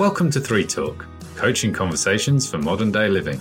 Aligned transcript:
Welcome 0.00 0.30
to 0.30 0.40
Three 0.40 0.64
Talk, 0.64 1.04
coaching 1.36 1.74
conversations 1.74 2.50
for 2.50 2.56
modern 2.56 2.90
day 2.90 3.06
living. 3.10 3.38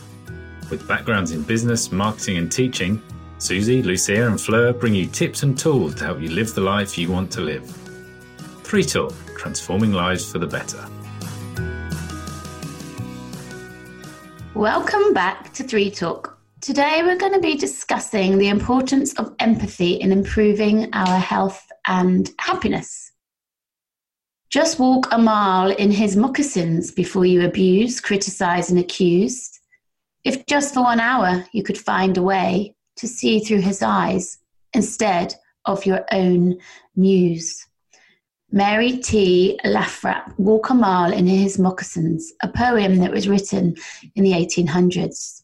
With 0.70 0.86
backgrounds 0.90 1.32
in 1.32 1.44
business, 1.44 1.90
marketing, 1.90 2.36
and 2.36 2.52
teaching, 2.52 3.02
Susie, 3.38 3.82
Lucia, 3.82 4.28
and 4.28 4.42
Fleur 4.42 4.74
bring 4.74 4.94
you 4.94 5.06
tips 5.06 5.44
and 5.44 5.58
tools 5.58 5.96
to 5.96 6.04
help 6.04 6.20
you 6.20 6.28
live 6.28 6.54
the 6.54 6.60
life 6.60 6.98
you 6.98 7.10
want 7.10 7.32
to 7.32 7.40
live. 7.40 7.66
Three 8.64 8.84
Talk, 8.84 9.14
transforming 9.38 9.94
lives 9.94 10.30
for 10.30 10.38
the 10.38 10.48
better. 10.48 10.86
Welcome 14.54 15.14
back 15.14 15.54
to 15.54 15.64
Three 15.64 15.90
Talk. 15.90 16.38
Today 16.60 17.04
we're 17.04 17.16
going 17.16 17.32
to 17.32 17.40
be 17.40 17.56
discussing 17.56 18.38
the 18.38 18.50
importance 18.50 19.14
of 19.14 19.34
empathy 19.40 19.94
in 19.94 20.12
improving 20.12 20.94
our 20.94 21.20
health 21.20 21.66
and 21.88 22.30
happiness. 22.38 23.09
Just 24.50 24.80
walk 24.80 25.08
a 25.12 25.18
mile 25.20 25.70
in 25.70 25.92
his 25.92 26.16
moccasins 26.16 26.92
before 26.92 27.26
you 27.26 27.46
abuse, 27.46 28.02
criticize, 28.02 28.72
and 28.72 28.80
accuse. 28.80 29.60
If 30.24 30.46
just 30.48 30.74
for 30.74 30.82
one 30.82 31.00
hour 31.00 31.46
you 31.52 31.62
could 31.62 31.78
find 31.78 32.18
a 32.18 32.24
way 32.24 32.76
to 32.98 33.08
see 33.08 33.40
through 33.40 33.62
his 33.62 33.84
eyes 33.84 34.40
instead 34.74 35.36
of 35.66 35.86
your 35.86 36.04
own 36.12 36.58
news. 36.96 37.66
Mary 38.52 38.98
T. 38.98 39.60
Lathrap, 39.64 40.34
Walk 40.40 40.72
a 40.72 40.74
Mile 40.74 41.14
in 41.14 41.28
His 41.28 41.60
Moccasins, 41.60 42.34
a 42.42 42.48
poem 42.48 42.98
that 42.98 43.12
was 43.12 43.30
written 43.30 43.76
in 44.16 44.24
the 44.24 44.32
1800s. 44.32 45.44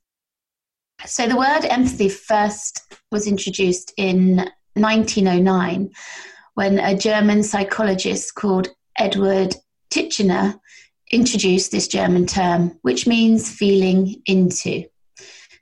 So 1.06 1.28
the 1.28 1.38
word 1.38 1.66
empathy 1.66 2.10
first 2.10 2.82
was 3.12 3.28
introduced 3.28 3.94
in 3.98 4.38
1909 4.74 5.92
when 6.56 6.80
a 6.80 6.98
German 6.98 7.44
psychologist 7.44 8.34
called 8.34 8.70
Edward 8.98 9.56
Titchener 9.92 10.60
introduced 11.12 11.72
this 11.72 11.88
German 11.88 12.26
term, 12.26 12.78
which 12.82 13.08
means 13.08 13.52
feeling 13.52 14.22
into. 14.26 14.86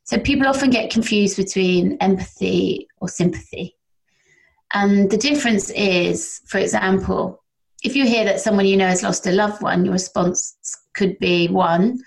So 0.03 0.19
people 0.19 0.47
often 0.47 0.69
get 0.69 0.91
confused 0.91 1.37
between 1.37 1.97
empathy 2.01 2.87
or 2.99 3.09
sympathy. 3.09 3.75
And 4.73 5.09
the 5.09 5.17
difference 5.17 5.69
is, 5.69 6.41
for 6.47 6.57
example, 6.57 7.43
if 7.83 7.95
you 7.95 8.05
hear 8.05 8.25
that 8.25 8.39
someone 8.39 8.65
you 8.65 8.77
know 8.77 8.87
has 8.87 9.03
lost 9.03 9.27
a 9.27 9.31
loved 9.31 9.61
one, 9.61 9.85
your 9.85 9.93
response 9.93 10.55
could 10.93 11.19
be 11.19 11.47
one, 11.47 11.99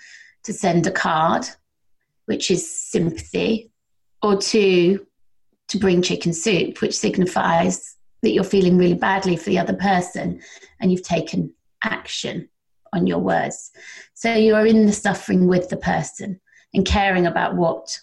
to 0.43 0.53
send 0.53 0.87
a 0.87 0.91
card, 0.91 1.45
which 2.25 2.49
is 2.49 2.69
sympathy, 2.69 3.71
or 4.21 4.37
two, 4.37 5.05
to 5.67 5.77
bring 5.77 6.01
chicken 6.01 6.33
soup, 6.33 6.81
which 6.81 6.97
signifies 6.97 7.95
that 8.21 8.31
you're 8.31 8.43
feeling 8.43 8.77
really 8.77 8.95
badly 8.95 9.35
for 9.35 9.49
the 9.49 9.59
other 9.59 9.75
person 9.75 10.41
and 10.79 10.91
you've 10.91 11.03
taken 11.03 11.53
action 11.83 12.49
on 12.93 13.07
your 13.07 13.19
words. 13.19 13.71
So 14.13 14.33
you're 14.33 14.65
in 14.65 14.85
the 14.85 14.93
suffering 14.93 15.47
with 15.47 15.69
the 15.69 15.77
person 15.77 16.39
and 16.73 16.85
caring 16.85 17.27
about 17.27 17.55
what 17.55 17.99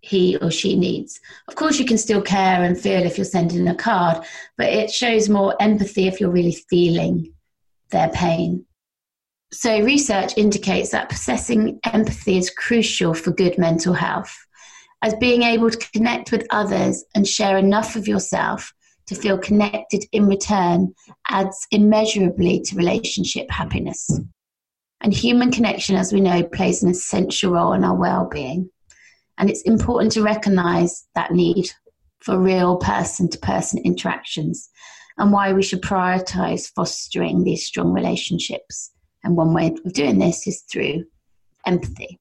he 0.00 0.36
or 0.38 0.50
she 0.50 0.76
needs. 0.76 1.20
Of 1.48 1.56
course, 1.56 1.78
you 1.78 1.84
can 1.84 1.98
still 1.98 2.22
care 2.22 2.62
and 2.62 2.78
feel 2.78 3.02
if 3.02 3.18
you're 3.18 3.24
sending 3.24 3.68
a 3.68 3.74
card, 3.74 4.24
but 4.56 4.68
it 4.68 4.90
shows 4.90 5.28
more 5.28 5.54
empathy 5.60 6.06
if 6.06 6.20
you're 6.20 6.30
really 6.30 6.56
feeling 6.70 7.32
their 7.90 8.08
pain. 8.08 8.64
So, 9.52 9.80
research 9.82 10.32
indicates 10.36 10.90
that 10.90 11.08
possessing 11.08 11.80
empathy 11.84 12.38
is 12.38 12.50
crucial 12.50 13.14
for 13.14 13.32
good 13.32 13.58
mental 13.58 13.92
health, 13.92 14.34
as 15.02 15.14
being 15.16 15.42
able 15.42 15.70
to 15.70 15.90
connect 15.92 16.30
with 16.30 16.46
others 16.50 17.04
and 17.14 17.26
share 17.26 17.58
enough 17.58 17.96
of 17.96 18.06
yourself 18.06 18.72
to 19.10 19.16
feel 19.16 19.36
connected 19.36 20.04
in 20.12 20.28
return 20.28 20.94
adds 21.28 21.66
immeasurably 21.72 22.60
to 22.60 22.76
relationship 22.76 23.50
happiness. 23.50 24.08
And 25.00 25.12
human 25.12 25.50
connection, 25.50 25.96
as 25.96 26.12
we 26.12 26.20
know, 26.20 26.44
plays 26.44 26.84
an 26.84 26.90
essential 26.90 27.52
role 27.52 27.72
in 27.72 27.82
our 27.82 27.96
well 27.96 28.28
being. 28.30 28.70
And 29.36 29.50
it's 29.50 29.62
important 29.62 30.12
to 30.12 30.22
recognize 30.22 31.08
that 31.16 31.32
need 31.32 31.72
for 32.20 32.38
real 32.38 32.76
person 32.76 33.28
to 33.30 33.38
person 33.38 33.82
interactions 33.84 34.70
and 35.18 35.32
why 35.32 35.52
we 35.52 35.62
should 35.64 35.82
prioritize 35.82 36.70
fostering 36.76 37.42
these 37.42 37.66
strong 37.66 37.92
relationships. 37.92 38.92
And 39.24 39.36
one 39.36 39.52
way 39.52 39.74
of 39.84 39.92
doing 39.92 40.20
this 40.20 40.46
is 40.46 40.62
through 40.70 41.04
empathy. 41.66 42.16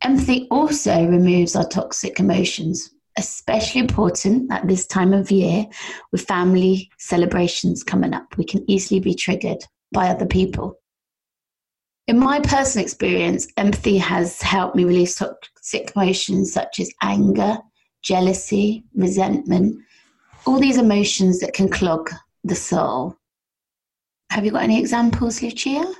Empathy 0.00 0.48
also 0.50 1.06
removes 1.06 1.54
our 1.54 1.68
toxic 1.68 2.18
emotions, 2.20 2.88
especially 3.16 3.80
important 3.80 4.50
at 4.52 4.66
this 4.66 4.86
time 4.86 5.12
of 5.12 5.30
year 5.30 5.66
with 6.12 6.22
family 6.22 6.90
celebrations 6.98 7.82
coming 7.82 8.14
up. 8.14 8.36
We 8.36 8.44
can 8.44 8.68
easily 8.68 9.00
be 9.00 9.14
triggered 9.14 9.64
by 9.92 10.08
other 10.08 10.26
people. 10.26 10.78
In 12.06 12.18
my 12.18 12.40
personal 12.40 12.84
experience, 12.84 13.46
empathy 13.56 13.96
has 13.98 14.42
helped 14.42 14.76
me 14.76 14.84
release 14.84 15.16
toxic 15.16 15.92
emotions 15.96 16.52
such 16.52 16.80
as 16.80 16.92
anger, 17.02 17.56
jealousy, 18.02 18.84
resentment, 18.94 19.80
all 20.46 20.60
these 20.60 20.76
emotions 20.76 21.40
that 21.40 21.54
can 21.54 21.68
clog 21.68 22.10
the 22.42 22.54
soul. 22.54 23.16
Have 24.30 24.44
you 24.44 24.50
got 24.50 24.64
any 24.64 24.78
examples, 24.78 25.40
Lucia? 25.40 25.94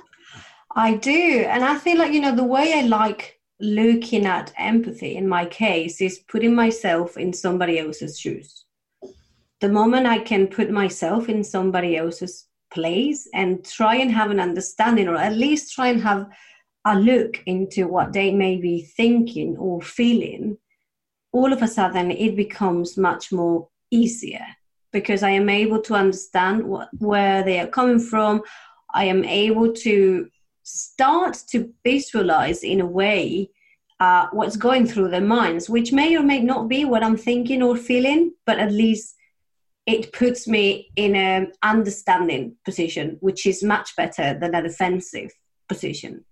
I 0.75 0.95
do. 0.95 1.45
And 1.49 1.63
I 1.63 1.77
feel 1.79 1.97
like, 1.97 2.13
you 2.13 2.19
know, 2.19 2.35
the 2.35 2.43
way 2.43 2.73
I 2.73 2.81
like 2.81 3.34
looking 3.59 4.25
at 4.25 4.53
empathy 4.57 5.15
in 5.15 5.27
my 5.27 5.45
case 5.45 6.01
is 6.01 6.19
putting 6.19 6.53
myself 6.53 7.17
in 7.17 7.33
somebody 7.33 7.79
else's 7.79 8.19
shoes. 8.19 8.65
The 9.61 9.69
moment 9.69 10.07
I 10.07 10.19
can 10.19 10.47
put 10.47 10.69
myself 10.69 11.29
in 11.29 11.43
somebody 11.43 11.95
else's 11.95 12.47
place 12.71 13.27
and 13.33 13.63
try 13.65 13.95
and 13.95 14.11
have 14.11 14.31
an 14.31 14.39
understanding 14.39 15.07
or 15.07 15.15
at 15.15 15.35
least 15.35 15.73
try 15.73 15.87
and 15.87 16.01
have 16.01 16.27
a 16.85 16.99
look 16.99 17.41
into 17.45 17.87
what 17.87 18.13
they 18.13 18.31
may 18.31 18.57
be 18.57 18.81
thinking 18.81 19.57
or 19.57 19.81
feeling 19.81 20.57
all 21.31 21.51
of 21.51 21.61
a 21.61 21.67
sudden 21.67 22.11
it 22.11 22.35
becomes 22.35 22.97
much 22.97 23.31
more 23.31 23.67
easier 23.91 24.45
because 24.91 25.23
i 25.23 25.29
am 25.29 25.49
able 25.49 25.81
to 25.81 25.93
understand 25.95 26.63
what, 26.63 26.89
where 26.99 27.43
they 27.43 27.59
are 27.59 27.67
coming 27.67 27.99
from 27.99 28.41
i 28.93 29.03
am 29.03 29.23
able 29.25 29.73
to 29.73 30.29
start 30.65 31.37
to 31.49 31.71
visualize 31.83 32.63
in 32.63 32.81
a 32.81 32.85
way 32.85 33.49
uh, 33.99 34.27
what's 34.33 34.57
going 34.57 34.85
through 34.85 35.09
their 35.09 35.21
minds 35.21 35.69
which 35.69 35.93
may 35.93 36.17
or 36.17 36.23
may 36.23 36.41
not 36.41 36.67
be 36.67 36.83
what 36.83 37.03
i'm 37.03 37.15
thinking 37.15 37.61
or 37.61 37.77
feeling 37.77 38.33
but 38.45 38.59
at 38.59 38.71
least 38.71 39.15
it 39.85 40.11
puts 40.11 40.47
me 40.47 40.91
in 40.95 41.15
an 41.15 41.51
understanding 41.61 42.55
position, 42.65 43.17
which 43.19 43.45
is 43.45 43.63
much 43.63 43.95
better 43.95 44.37
than 44.39 44.55
a 44.55 44.63
defensive 44.63 45.31
position. 45.69 46.25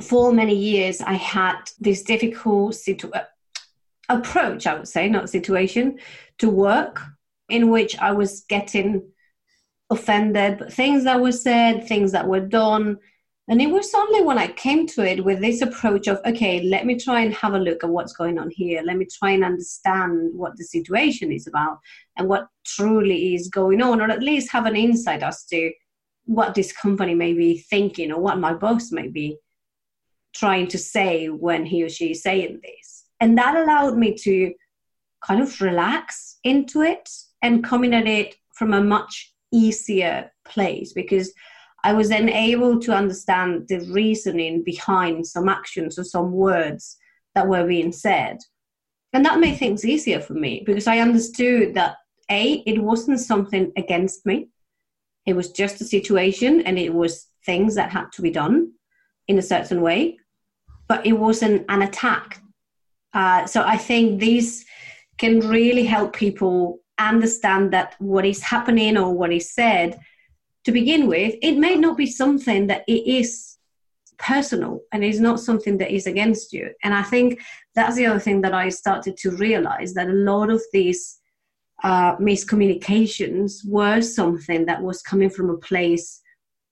For 0.00 0.32
many 0.32 0.54
years, 0.54 1.00
I 1.00 1.14
had 1.14 1.58
this 1.80 2.02
difficult 2.02 2.76
situ- 2.76 3.10
uh, 3.10 3.24
approach, 4.08 4.66
I 4.66 4.74
would 4.74 4.88
say, 4.88 5.08
not 5.08 5.30
situation, 5.30 5.98
to 6.38 6.48
work 6.48 7.02
in 7.48 7.70
which 7.70 7.98
I 7.98 8.12
was 8.12 8.42
getting 8.48 9.02
offended, 9.90 10.72
things 10.72 11.02
that 11.04 11.20
were 11.20 11.32
said, 11.32 11.88
things 11.88 12.12
that 12.12 12.28
were 12.28 12.40
done, 12.40 12.98
and 13.50 13.60
it 13.60 13.68
was 13.68 13.92
only 13.96 14.22
when 14.22 14.38
I 14.38 14.46
came 14.46 14.86
to 14.86 15.02
it 15.04 15.24
with 15.24 15.40
this 15.40 15.60
approach 15.60 16.06
of, 16.06 16.20
okay, 16.24 16.62
let 16.62 16.86
me 16.86 16.96
try 16.96 17.22
and 17.22 17.34
have 17.34 17.54
a 17.54 17.58
look 17.58 17.82
at 17.82 17.90
what's 17.90 18.12
going 18.12 18.38
on 18.38 18.48
here. 18.48 18.80
Let 18.84 18.96
me 18.96 19.08
try 19.12 19.32
and 19.32 19.42
understand 19.42 20.30
what 20.34 20.56
the 20.56 20.62
situation 20.62 21.32
is 21.32 21.48
about 21.48 21.80
and 22.16 22.28
what 22.28 22.46
truly 22.64 23.34
is 23.34 23.48
going 23.48 23.82
on, 23.82 24.00
or 24.00 24.08
at 24.08 24.22
least 24.22 24.52
have 24.52 24.66
an 24.66 24.76
insight 24.76 25.24
as 25.24 25.44
to 25.46 25.72
what 26.26 26.54
this 26.54 26.72
company 26.72 27.12
may 27.12 27.32
be 27.32 27.58
thinking 27.58 28.12
or 28.12 28.20
what 28.20 28.38
my 28.38 28.54
boss 28.54 28.92
may 28.92 29.08
be 29.08 29.36
trying 30.32 30.68
to 30.68 30.78
say 30.78 31.26
when 31.26 31.66
he 31.66 31.82
or 31.82 31.88
she 31.88 32.12
is 32.12 32.22
saying 32.22 32.60
this. 32.62 33.06
And 33.18 33.36
that 33.36 33.56
allowed 33.56 33.98
me 33.98 34.14
to 34.14 34.54
kind 35.26 35.42
of 35.42 35.60
relax 35.60 36.38
into 36.44 36.82
it 36.82 37.10
and 37.42 37.64
coming 37.64 37.94
at 37.94 38.06
it 38.06 38.36
from 38.54 38.74
a 38.74 38.80
much 38.80 39.34
easier 39.50 40.30
place 40.44 40.92
because 40.92 41.32
I 41.84 41.92
was 41.92 42.08
then 42.08 42.28
able 42.28 42.78
to 42.80 42.92
understand 42.92 43.68
the 43.68 43.80
reasoning 43.92 44.62
behind 44.62 45.26
some 45.26 45.48
actions 45.48 45.98
or 45.98 46.04
some 46.04 46.32
words 46.32 46.96
that 47.34 47.48
were 47.48 47.66
being 47.66 47.92
said. 47.92 48.38
And 49.12 49.24
that 49.24 49.40
made 49.40 49.58
things 49.58 49.84
easier 49.84 50.20
for 50.20 50.34
me 50.34 50.62
because 50.64 50.86
I 50.86 50.98
understood 50.98 51.74
that 51.74 51.96
A, 52.30 52.62
it 52.66 52.82
wasn't 52.82 53.20
something 53.20 53.72
against 53.76 54.26
me. 54.26 54.48
It 55.26 55.34
was 55.34 55.50
just 55.50 55.80
a 55.80 55.84
situation 55.84 56.60
and 56.62 56.78
it 56.78 56.92
was 56.92 57.28
things 57.44 57.74
that 57.74 57.90
had 57.90 58.12
to 58.12 58.22
be 58.22 58.30
done 58.30 58.72
in 59.26 59.38
a 59.38 59.42
certain 59.42 59.80
way, 59.80 60.18
but 60.88 61.06
it 61.06 61.12
wasn't 61.12 61.64
an 61.68 61.82
attack. 61.82 62.40
Uh, 63.12 63.46
so 63.46 63.62
I 63.62 63.76
think 63.76 64.20
these 64.20 64.64
can 65.18 65.40
really 65.40 65.84
help 65.84 66.14
people 66.14 66.80
understand 66.98 67.72
that 67.72 67.94
what 67.98 68.24
is 68.24 68.42
happening 68.42 68.96
or 68.96 69.12
what 69.12 69.32
is 69.32 69.52
said 69.52 69.98
to 70.70 70.80
begin 70.80 71.06
with, 71.08 71.34
it 71.42 71.56
may 71.58 71.74
not 71.74 71.96
be 71.96 72.06
something 72.06 72.68
that 72.68 72.84
it 72.86 73.06
is 73.06 73.56
personal 74.18 74.80
and 74.92 75.02
it's 75.04 75.18
not 75.18 75.40
something 75.40 75.78
that 75.78 75.90
is 75.90 76.06
against 76.06 76.52
you. 76.52 76.70
And 76.84 76.94
I 76.94 77.02
think 77.02 77.40
that's 77.74 77.96
the 77.96 78.06
other 78.06 78.20
thing 78.20 78.40
that 78.42 78.54
I 78.54 78.68
started 78.68 79.16
to 79.18 79.30
realize 79.32 79.94
that 79.94 80.08
a 80.08 80.12
lot 80.12 80.50
of 80.50 80.62
these 80.72 81.18
uh, 81.82 82.16
miscommunications 82.16 83.66
were 83.66 84.00
something 84.00 84.66
that 84.66 84.82
was 84.82 85.02
coming 85.02 85.30
from 85.30 85.50
a 85.50 85.56
place 85.56 86.20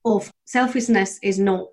of 0.04 0.30
selfishness 0.44 1.18
is 1.22 1.38
not 1.38 1.68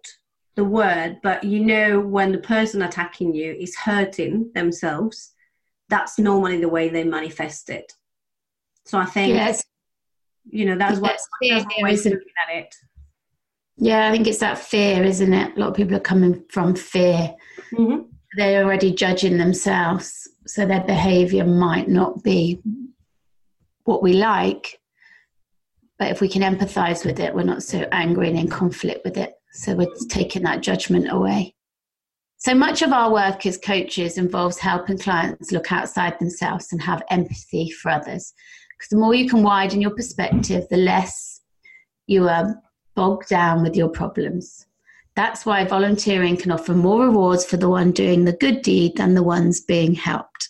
the 0.55 0.63
word, 0.63 1.17
but 1.21 1.43
you 1.43 1.59
know 1.59 1.99
when 1.99 2.31
the 2.31 2.37
person 2.37 2.81
attacking 2.81 3.35
you 3.35 3.51
is 3.51 3.75
hurting 3.75 4.51
themselves, 4.55 5.33
that's 5.89 6.17
normally 6.17 6.59
the 6.59 6.69
way 6.69 6.87
they 6.87 7.03
manifest 7.03 7.69
it. 7.69 7.91
So 8.85 8.97
I 8.97 9.05
think, 9.05 9.35
yes. 9.35 9.63
You 10.49 10.65
know, 10.65 10.77
that's 10.77 10.99
what 10.99 11.11
that's 11.11 11.27
looking 11.41 12.13
at 12.47 12.55
it. 12.55 12.75
Yeah, 13.77 14.07
I 14.07 14.11
think 14.11 14.27
it's 14.27 14.39
that 14.39 14.57
fear, 14.57 15.03
isn't 15.03 15.33
it? 15.33 15.55
A 15.55 15.59
lot 15.59 15.69
of 15.69 15.75
people 15.75 15.95
are 15.95 16.01
coming 16.01 16.43
from 16.49 16.75
fear. 16.75 17.35
Mm-hmm. 17.73 18.03
They're 18.37 18.63
already 18.63 18.93
judging 18.93 19.37
themselves, 19.37 20.29
so 20.45 20.65
their 20.65 20.83
behavior 20.83 21.45
might 21.45 21.87
not 21.89 22.23
be 22.23 22.61
what 23.83 24.03
we 24.03 24.13
like. 24.13 24.79
But 25.97 26.11
if 26.11 26.21
we 26.21 26.27
can 26.27 26.41
empathize 26.41 27.05
with 27.05 27.19
it, 27.19 27.33
we're 27.33 27.43
not 27.43 27.63
so 27.63 27.87
angry 27.91 28.29
and 28.29 28.37
in 28.37 28.49
conflict 28.49 29.05
with 29.05 29.17
it. 29.17 29.33
So 29.53 29.75
we're 29.75 29.87
taking 30.09 30.43
that 30.43 30.61
judgment 30.61 31.09
away. 31.09 31.55
So 32.37 32.53
much 32.53 32.81
of 32.81 32.91
our 32.91 33.11
work 33.11 33.45
as 33.45 33.57
coaches 33.57 34.17
involves 34.17 34.57
helping 34.57 34.97
clients 34.97 35.51
look 35.51 35.71
outside 35.71 36.19
themselves 36.19 36.67
and 36.71 36.81
have 36.81 37.01
empathy 37.09 37.71
for 37.71 37.89
others. 37.89 38.33
Because 38.77 38.89
the 38.89 38.97
more 38.97 39.15
you 39.15 39.29
can 39.29 39.43
widen 39.43 39.81
your 39.81 39.95
perspective, 39.95 40.65
the 40.69 40.77
less 40.77 41.41
you 42.07 42.27
are 42.27 42.61
bogged 42.95 43.29
down 43.29 43.63
with 43.63 43.75
your 43.75 43.89
problems. 43.89 44.65
That's 45.15 45.45
why 45.45 45.63
volunteering 45.63 46.35
can 46.35 46.51
offer 46.51 46.73
more 46.73 47.05
rewards 47.05 47.45
for 47.45 47.57
the 47.57 47.69
one 47.69 47.91
doing 47.91 48.25
the 48.25 48.33
good 48.33 48.61
deed 48.61 48.97
than 48.97 49.13
the 49.13 49.23
ones 49.23 49.61
being 49.61 49.93
helped. 49.93 50.49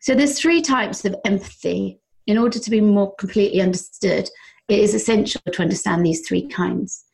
So 0.00 0.14
there's 0.14 0.38
three 0.38 0.60
types 0.60 1.04
of 1.04 1.16
empathy. 1.24 2.00
In 2.26 2.36
order 2.36 2.58
to 2.58 2.70
be 2.70 2.82
more 2.82 3.14
completely 3.16 3.62
understood, 3.62 4.28
it 4.68 4.78
is 4.78 4.94
essential 4.94 5.40
to 5.50 5.62
understand 5.62 6.04
these 6.04 6.26
three 6.26 6.46
kinds. 6.48 7.04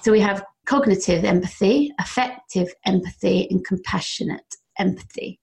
So 0.00 0.10
we 0.10 0.20
have 0.20 0.44
cognitive 0.64 1.24
empathy, 1.24 1.92
affective 2.00 2.68
empathy, 2.86 3.46
and 3.50 3.64
compassionate 3.64 4.56
empathy. 4.78 5.38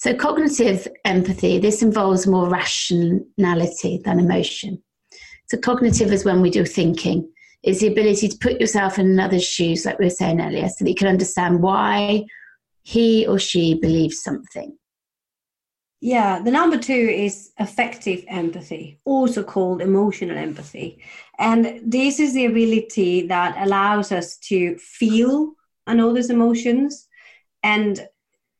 So, 0.00 0.14
cognitive 0.14 0.88
empathy, 1.04 1.58
this 1.58 1.82
involves 1.82 2.26
more 2.26 2.48
rationality 2.48 4.00
than 4.02 4.18
emotion. 4.18 4.82
So, 5.50 5.58
cognitive 5.58 6.10
is 6.10 6.24
when 6.24 6.40
we 6.40 6.48
do 6.48 6.64
thinking, 6.64 7.30
it's 7.62 7.80
the 7.80 7.88
ability 7.88 8.28
to 8.28 8.38
put 8.38 8.58
yourself 8.58 8.98
in 8.98 9.10
another's 9.10 9.44
shoes, 9.44 9.84
like 9.84 9.98
we 9.98 10.06
were 10.06 10.10
saying 10.10 10.40
earlier, 10.40 10.68
so 10.70 10.84
that 10.84 10.88
you 10.88 10.94
can 10.94 11.08
understand 11.08 11.60
why 11.60 12.24
he 12.82 13.26
or 13.26 13.38
she 13.38 13.74
believes 13.74 14.22
something. 14.22 14.74
Yeah, 16.00 16.40
the 16.42 16.50
number 16.50 16.78
two 16.78 16.94
is 16.94 17.50
affective 17.58 18.24
empathy, 18.26 19.00
also 19.04 19.42
called 19.42 19.82
emotional 19.82 20.38
empathy. 20.38 21.02
And 21.38 21.78
this 21.84 22.20
is 22.20 22.32
the 22.32 22.46
ability 22.46 23.26
that 23.26 23.54
allows 23.58 24.12
us 24.12 24.38
to 24.48 24.78
feel 24.78 25.52
another's 25.86 26.30
emotions 26.30 27.06
and 27.62 28.08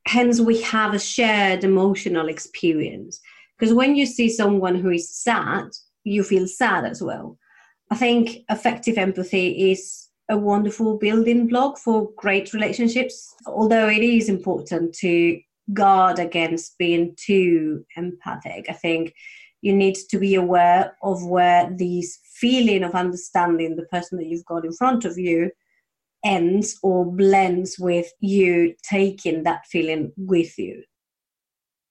hence 0.07 0.39
we 0.39 0.61
have 0.61 0.93
a 0.93 0.99
shared 0.99 1.63
emotional 1.63 2.27
experience. 2.27 3.19
Because 3.57 3.73
when 3.73 3.95
you 3.95 4.05
see 4.05 4.29
someone 4.29 4.75
who 4.75 4.89
is 4.89 5.15
sad, 5.15 5.65
you 6.03 6.23
feel 6.23 6.47
sad 6.47 6.85
as 6.85 7.01
well. 7.01 7.37
I 7.91 7.95
think 7.95 8.39
affective 8.49 8.97
empathy 8.97 9.71
is 9.71 10.07
a 10.29 10.37
wonderful 10.37 10.97
building 10.97 11.47
block 11.47 11.77
for 11.77 12.09
great 12.15 12.53
relationships, 12.53 13.35
although 13.45 13.87
it 13.87 14.01
is 14.01 14.29
important 14.29 14.95
to 14.95 15.39
guard 15.73 16.19
against 16.19 16.77
being 16.77 17.15
too 17.17 17.85
empathic. 17.95 18.65
I 18.69 18.73
think 18.73 19.13
you 19.61 19.73
need 19.73 19.95
to 20.09 20.17
be 20.17 20.35
aware 20.35 20.97
of 21.03 21.25
where 21.25 21.69
this 21.77 22.19
feeling 22.35 22.83
of 22.83 22.95
understanding 22.95 23.75
the 23.75 23.85
person 23.85 24.17
that 24.17 24.27
you've 24.27 24.45
got 24.45 24.65
in 24.65 24.73
front 24.73 25.05
of 25.05 25.17
you 25.17 25.51
ends 26.23 26.77
or 26.83 27.05
blends 27.05 27.77
with 27.79 28.11
you 28.19 28.75
taking 28.83 29.43
that 29.43 29.65
feeling 29.65 30.11
with 30.17 30.57
you. 30.57 30.83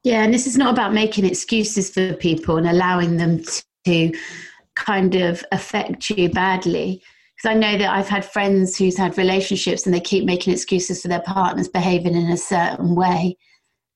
Yeah, 0.02 0.22
and 0.22 0.32
this 0.32 0.46
is 0.46 0.56
not 0.56 0.72
about 0.72 0.94
making 0.94 1.26
excuses 1.26 1.90
for 1.90 2.14
people 2.14 2.56
and 2.56 2.68
allowing 2.68 3.16
them 3.16 3.42
to 3.84 4.12
kind 4.74 5.14
of 5.14 5.44
affect 5.52 6.08
you 6.10 6.30
badly. 6.30 7.02
Because 7.36 7.56
I 7.56 7.58
know 7.58 7.76
that 7.78 7.90
I've 7.90 8.08
had 8.08 8.24
friends 8.24 8.76
who's 8.76 8.96
had 8.96 9.18
relationships 9.18 9.84
and 9.84 9.94
they 9.94 10.00
keep 10.00 10.24
making 10.24 10.52
excuses 10.52 11.02
for 11.02 11.08
their 11.08 11.22
partners 11.22 11.68
behaving 11.68 12.14
in 12.14 12.30
a 12.30 12.36
certain 12.36 12.94
way 12.94 13.36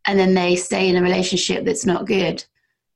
and 0.06 0.18
then 0.18 0.34
they 0.34 0.56
stay 0.56 0.88
in 0.88 0.96
a 0.96 1.02
relationship 1.02 1.64
that's 1.64 1.86
not 1.86 2.06
good. 2.06 2.44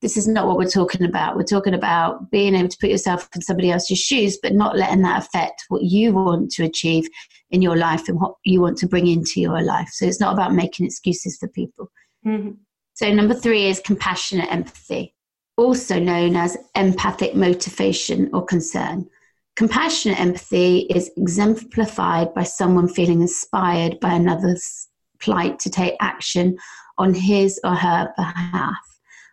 This 0.01 0.17
is 0.17 0.29
not 0.29 0.47
what 0.47 0.57
we're 0.59 0.69
talking 0.69 1.05
about. 1.05 1.37
We're 1.37 1.43
talking 1.43 1.75
about 1.75 2.31
being 2.31 2.55
able 2.55 2.69
to 2.69 2.79
put 2.81 2.91
yourself 2.91 3.29
in 3.35 3.43
somebody 3.43 3.73
else's 3.73 3.99
shoes, 3.99 4.39
but 4.41 4.55
not 4.55 4.77
letting 4.77 5.03
that 5.03 5.25
affect 5.25 5.65
what 5.69 5.83
you 5.83 6.13
want 6.13 6.53
to 6.53 6.65
achieve 6.65 7.09
in 7.51 7.63
your 7.63 7.77
life 7.77 8.09
and 8.09 8.21
what 8.21 8.35
you 8.45 8.61
want 8.61 8.79
to 8.79 8.87
bring 8.87 9.09
into 9.09 9.41
your 9.41 9.61
life. 9.61 9.89
So 9.91 10.05
it's 10.05 10.21
not 10.21 10.35
about 10.35 10.55
making 10.55 10.87
excuses 10.87 11.37
for 11.39 11.49
people. 11.49 11.91
Mm-hmm. 12.25 12.51
So, 12.95 13.13
number 13.13 13.35
three 13.35 13.67
is 13.67 13.81
compassionate 13.81 14.51
empathy, 14.53 15.15
also 15.57 15.99
known 15.99 16.37
as 16.37 16.57
empathic 16.75 17.35
motivation 17.35 18.29
or 18.33 18.45
concern. 18.45 19.09
Compassionate 19.55 20.21
empathy 20.21 20.81
is 20.91 21.11
exemplified 21.17 22.35
by 22.35 22.45
someone 22.45 22.89
feeling 22.89 23.23
inspired 23.23 23.99
by 24.01 24.15
another's 24.15 24.89
plight 25.21 25.59
to 25.61 25.71
take 25.71 25.95
action 26.01 26.57
on 26.97 27.15
his 27.15 27.61
or 27.65 27.75
her 27.75 28.13
behalf. 28.17 28.77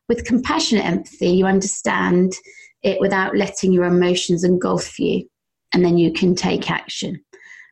With 0.08 0.26
compassionate 0.26 0.86
empathy, 0.86 1.30
you 1.30 1.46
understand 1.46 2.34
it 2.84 3.00
without 3.00 3.36
letting 3.36 3.72
your 3.72 3.86
emotions 3.86 4.44
engulf 4.44 5.00
you, 5.00 5.28
and 5.74 5.84
then 5.84 5.98
you 5.98 6.14
can 6.14 6.36
take 6.36 6.70
action. 6.70 7.20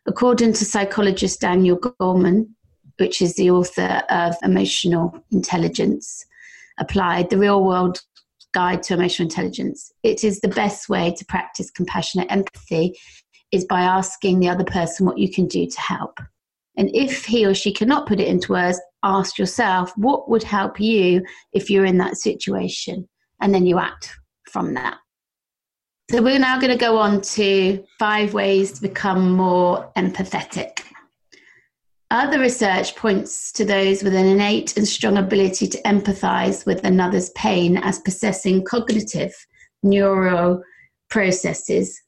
According 0.08 0.54
to 0.54 0.66
psychologist 0.66 1.42
Daniel 1.42 1.78
Goleman, 1.78 2.48
which 2.98 3.22
is 3.22 3.36
the 3.36 3.52
author 3.52 4.02
of 4.10 4.36
Emotional 4.44 5.18
Intelligence 5.32 6.26
Applied, 6.80 7.30
the 7.30 7.38
real 7.38 7.64
world 7.64 8.00
guide 8.54 8.84
to 8.84 8.96
emotional 8.96 9.28
intelligence, 9.28 9.92
it 10.04 10.24
is 10.24 10.40
the 10.40 10.48
best 10.48 10.90
way 10.90 11.14
to 11.18 11.26
practice 11.26 11.70
compassionate 11.72 12.32
empathy 12.32 12.98
is 13.52 13.66
by 13.66 13.82
asking 13.82 14.40
the 14.40 14.50
other 14.50 14.64
person 14.64 15.06
what 15.06 15.20
you 15.20 15.32
can 15.32 15.48
do 15.48 15.68
to 15.68 15.80
help. 15.80 16.20
And 16.76 16.90
if 16.96 17.26
he 17.26 17.46
or 17.46 17.54
she 17.54 17.72
cannot 17.72 18.08
put 18.08 18.20
it 18.20 18.28
into 18.28 18.52
words, 18.52 18.80
ask 19.04 19.38
yourself 19.38 19.92
what 19.98 20.30
would 20.30 20.44
help 20.44 20.80
you 20.80 21.24
if 21.52 21.70
you're 21.70 21.86
in 21.86 21.98
that 21.98 22.18
situation, 22.18 23.08
and 23.42 23.54
then 23.54 23.66
you 23.66 23.80
act 23.80 24.16
from 24.50 24.74
that. 24.74 24.98
So, 26.12 26.22
we're 26.22 26.40
now 26.40 26.60
going 26.60 26.72
to 26.72 26.78
go 26.78 26.98
on 26.98 27.22
to 27.22 27.84
five 27.98 28.34
ways 28.34 28.74
to 28.74 28.82
become 28.82 29.32
more 29.32 29.92
empathetic. 29.98 30.82
Other 32.12 32.40
research 32.40 32.96
points 32.96 33.52
to 33.54 33.66
those 33.66 34.04
with 34.04 34.14
an 34.14 34.28
innate 34.28 34.78
and 34.78 34.88
strong 34.88 35.18
ability 35.18 35.66
to 35.68 35.82
empathize 35.82 36.64
with 36.64 36.84
another's 36.84 37.32
pain 37.32 37.78
as 37.78 37.98
possessing 38.00 38.64
cognitive 38.64 39.34
neural 39.82 40.62
processes 41.10 42.03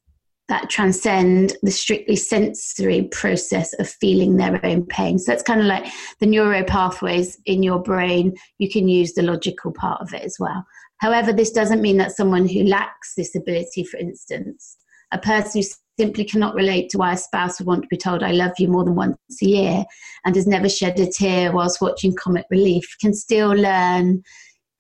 that 0.48 0.70
transcend 0.70 1.56
the 1.64 1.72
strictly 1.72 2.16
sensory 2.16 3.04
process 3.12 3.74
of 3.80 3.90
feeling 3.90 4.38
their 4.38 4.64
own 4.64 4.86
pain. 4.86 5.18
So 5.18 5.32
that's 5.32 5.44
kind 5.44 5.60
of 5.60 5.66
like 5.66 5.92
the 6.20 6.28
neuro 6.28 6.64
pathways 6.64 7.40
in 7.46 7.64
your 7.64 7.82
brain. 7.82 8.34
You 8.60 8.70
can 8.70 8.88
use 8.88 9.14
the 9.14 9.24
logical 9.24 9.74
part 9.74 10.02
of 10.02 10.14
it 10.14 10.22
as 10.22 10.38
well. 10.40 10.64
However, 10.98 11.34
this 11.34 11.52
doesn't 11.52 11.82
mean 11.82 11.98
that 11.98 12.16
someone 12.16 12.48
who 12.48 12.64
lacks 12.64 13.14
this 13.16 13.36
ability, 13.36 13.84
for 13.86 13.98
instance, 13.98 14.78
a 15.12 15.18
person 15.18 15.62
who 15.62 15.68
simply 16.00 16.25
cannot 16.25 16.56
relate 16.56 16.90
to 16.90 16.98
why 16.98 17.14
a 17.14 17.18
spouse 17.18 17.60
would 17.60 17.68
want 17.68 17.82
to 17.82 17.88
be 17.90 17.98
told, 17.98 18.22
I 18.22 18.32
love 18.32 18.54
you 18.60 18.68
more 18.68 18.84
than 18.84 18.96
once 18.96 19.18
a 19.42 19.46
year, 19.46 19.86
and 20.25 20.36
has 20.36 20.48
never 20.48 20.70
shed 20.70 21.00
a 21.00 21.10
tear 21.10 21.52
whilst 21.52 21.82
watching 21.82 22.16
comic 22.16 22.46
relief, 22.50 22.86
can 23.02 23.14
still 23.14 23.50
learn 23.50 24.22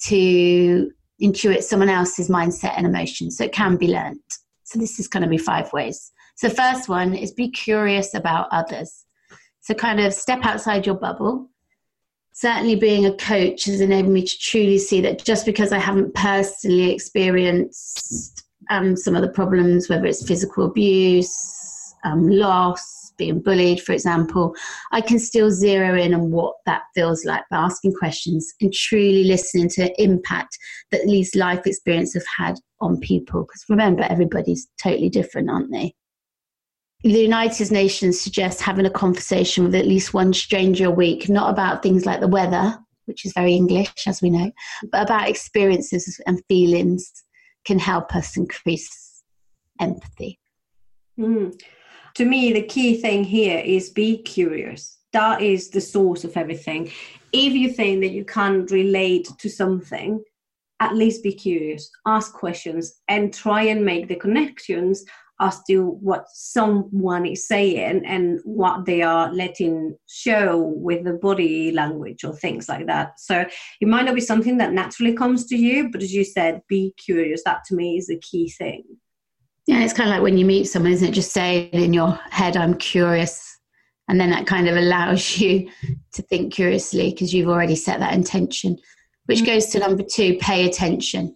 to 0.03 0.91
intuit 1.21 1.63
someone 1.63 1.89
else's 1.89 2.29
mindset 2.29 2.73
and 2.77 2.85
emotions. 2.85 3.37
So 3.37 3.45
it 3.45 3.53
can 3.53 3.77
be 3.77 3.87
learnt. 3.87 4.21
So 4.65 4.79
this 4.79 4.99
is 4.99 5.07
going 5.07 5.23
to 5.23 5.29
be 5.29 5.37
five 5.37 5.71
ways. 5.71 6.11
So 6.35 6.49
first 6.49 6.89
one 6.89 7.15
is 7.15 7.31
be 7.31 7.49
curious 7.49 8.13
about 8.13 8.49
others. 8.51 9.05
So 9.61 9.73
kind 9.73 9.99
of 9.99 10.13
step 10.13 10.43
outside 10.43 10.85
your 10.85 10.95
bubble. 10.95 11.49
Certainly 12.33 12.75
being 12.75 13.05
a 13.05 13.15
coach 13.15 13.65
has 13.65 13.79
enabled 13.79 14.13
me 14.13 14.25
to 14.25 14.37
truly 14.39 14.77
see 14.77 14.99
that 15.01 15.23
just 15.23 15.45
because 15.45 15.71
I 15.71 15.77
haven't 15.77 16.13
personally 16.13 16.91
experienced 16.91 18.43
um, 18.69 18.97
some 18.97 19.15
of 19.15 19.21
the 19.21 19.29
problems, 19.29 19.87
whether 19.87 20.05
it's 20.05 20.27
physical 20.27 20.65
abuse, 20.65 21.95
um, 22.03 22.27
loss, 22.29 23.13
being 23.17 23.39
bullied, 23.41 23.81
for 23.81 23.93
example, 23.93 24.53
I 24.91 25.01
can 25.01 25.19
still 25.19 25.49
zero 25.49 25.97
in 25.97 26.13
on 26.13 26.31
what 26.31 26.55
that 26.65 26.83
feels 26.93 27.23
like 27.23 27.43
by 27.49 27.57
asking 27.57 27.93
questions 27.93 28.53
and 28.59 28.73
truly 28.73 29.23
listening 29.23 29.69
to 29.69 30.03
impact 30.03 30.57
that 30.91 31.05
these 31.05 31.35
life 31.35 31.65
experiences 31.65 32.25
have 32.25 32.47
had 32.47 32.59
on 32.81 32.99
people. 32.99 33.43
Because 33.43 33.65
remember, 33.69 34.03
everybody's 34.03 34.67
totally 34.81 35.09
different, 35.09 35.49
aren't 35.49 35.71
they? 35.71 35.95
The 37.03 37.21
United 37.21 37.71
Nations 37.71 38.19
suggests 38.19 38.61
having 38.61 38.85
a 38.85 38.89
conversation 38.89 39.63
with 39.63 39.75
at 39.75 39.85
least 39.85 40.13
one 40.13 40.33
stranger 40.33 40.85
a 40.85 40.91
week, 40.91 41.29
not 41.29 41.51
about 41.51 41.83
things 41.83 42.05
like 42.05 42.19
the 42.19 42.27
weather, 42.27 42.79
which 43.05 43.25
is 43.25 43.33
very 43.33 43.53
English, 43.53 44.07
as 44.07 44.21
we 44.21 44.29
know, 44.29 44.51
but 44.91 45.03
about 45.03 45.29
experiences 45.29 46.19
and 46.25 46.41
feelings 46.47 47.11
can 47.65 47.79
help 47.79 48.15
us 48.15 48.37
increase 48.37 49.23
empathy. 49.79 50.39
Mm. 51.19 51.57
to 52.15 52.25
me, 52.25 52.51
the 52.51 52.63
key 52.63 52.99
thing 52.99 53.23
here 53.23 53.59
is 53.59 53.89
be 53.89 54.17
curious. 54.17 54.97
That 55.13 55.41
is 55.41 55.69
the 55.69 55.79
source 55.79 56.25
of 56.25 56.35
everything. 56.35 56.91
If 57.31 57.53
you 57.53 57.71
think 57.71 58.01
that 58.01 58.11
you 58.11 58.25
can't 58.25 58.69
relate 58.69 59.29
to 59.37 59.49
something, 59.49 60.21
at 60.79 60.95
least 60.95 61.23
be 61.23 61.33
curious, 61.33 61.89
ask 62.05 62.33
questions, 62.33 62.99
and 63.07 63.33
try 63.33 63.63
and 63.63 63.85
make 63.85 64.07
the 64.07 64.15
connections 64.15 65.05
as 65.39 65.61
to 65.65 65.89
what 66.01 66.25
someone 66.33 67.25
is 67.25 67.47
saying 67.47 68.05
and 68.05 68.39
what 68.45 68.85
they 68.85 69.01
are 69.01 69.31
letting 69.33 69.97
show 70.07 70.57
with 70.57 71.03
the 71.03 71.13
body 71.13 71.71
language 71.71 72.23
or 72.23 72.33
things 72.33 72.69
like 72.69 72.85
that. 72.87 73.19
So 73.19 73.45
it 73.81 73.87
might 73.87 74.05
not 74.05 74.15
be 74.15 74.21
something 74.21 74.57
that 74.57 74.71
naturally 74.71 75.13
comes 75.13 75.45
to 75.47 75.57
you, 75.57 75.89
but 75.91 76.01
as 76.01 76.13
you 76.13 76.23
said, 76.23 76.61
be 76.69 76.93
curious. 76.97 77.43
That 77.43 77.65
to 77.65 77.75
me 77.75 77.97
is 77.97 78.07
the 78.07 78.19
key 78.19 78.49
thing. 78.49 78.83
Yeah, 79.67 79.81
it's 79.81 79.93
kind 79.93 80.09
of 80.09 80.13
like 80.13 80.23
when 80.23 80.37
you 80.37 80.45
meet 80.45 80.65
someone, 80.65 80.91
isn't 80.93 81.09
it? 81.09 81.13
Just 81.13 81.31
say 81.31 81.69
in 81.73 81.93
your 81.93 82.19
head, 82.29 82.55
I'm 82.55 82.75
curious. 82.75 83.57
And 84.07 84.21
then 84.21 84.29
that 84.29 84.47
kind 84.47 84.69
of 84.69 84.77
allows 84.77 85.37
you 85.39 85.69
to 86.13 86.21
think 86.21 86.53
curiously 86.53 87.09
because 87.09 87.33
you've 87.33 87.49
already 87.49 87.75
set 87.75 87.99
that 87.99 88.13
intention, 88.13 88.77
which 89.25 89.39
mm-hmm. 89.39 89.47
goes 89.47 89.67
to 89.67 89.79
number 89.79 90.03
two 90.03 90.37
pay 90.39 90.65
attention. 90.65 91.35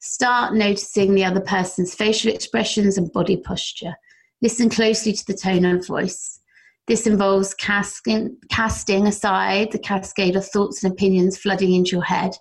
Start 0.00 0.54
noticing 0.54 1.14
the 1.14 1.24
other 1.24 1.40
person's 1.40 1.94
facial 1.94 2.32
expressions 2.32 2.98
and 2.98 3.12
body 3.12 3.36
posture. 3.36 3.94
Listen 4.40 4.68
closely 4.68 5.12
to 5.12 5.26
the 5.26 5.34
tone 5.34 5.64
of 5.64 5.86
voice. 5.86 6.40
This 6.86 7.06
involves 7.06 7.52
casting, 7.54 8.36
casting 8.50 9.06
aside 9.06 9.72
the 9.72 9.78
cascade 9.78 10.36
of 10.36 10.46
thoughts 10.46 10.82
and 10.82 10.92
opinions 10.92 11.36
flooding 11.36 11.74
into 11.74 11.92
your 11.92 12.04
head. 12.04 12.32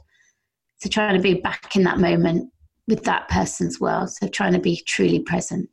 So, 0.79 0.89
trying 0.89 1.15
to 1.15 1.21
be 1.21 1.33
back 1.33 1.75
in 1.75 1.83
that 1.83 1.97
moment 1.97 2.51
with 2.87 3.03
that 3.03 3.27
person's 3.27 3.79
world. 3.79 4.11
So, 4.11 4.27
trying 4.27 4.53
to 4.53 4.59
be 4.59 4.81
truly 4.87 5.19
present. 5.19 5.69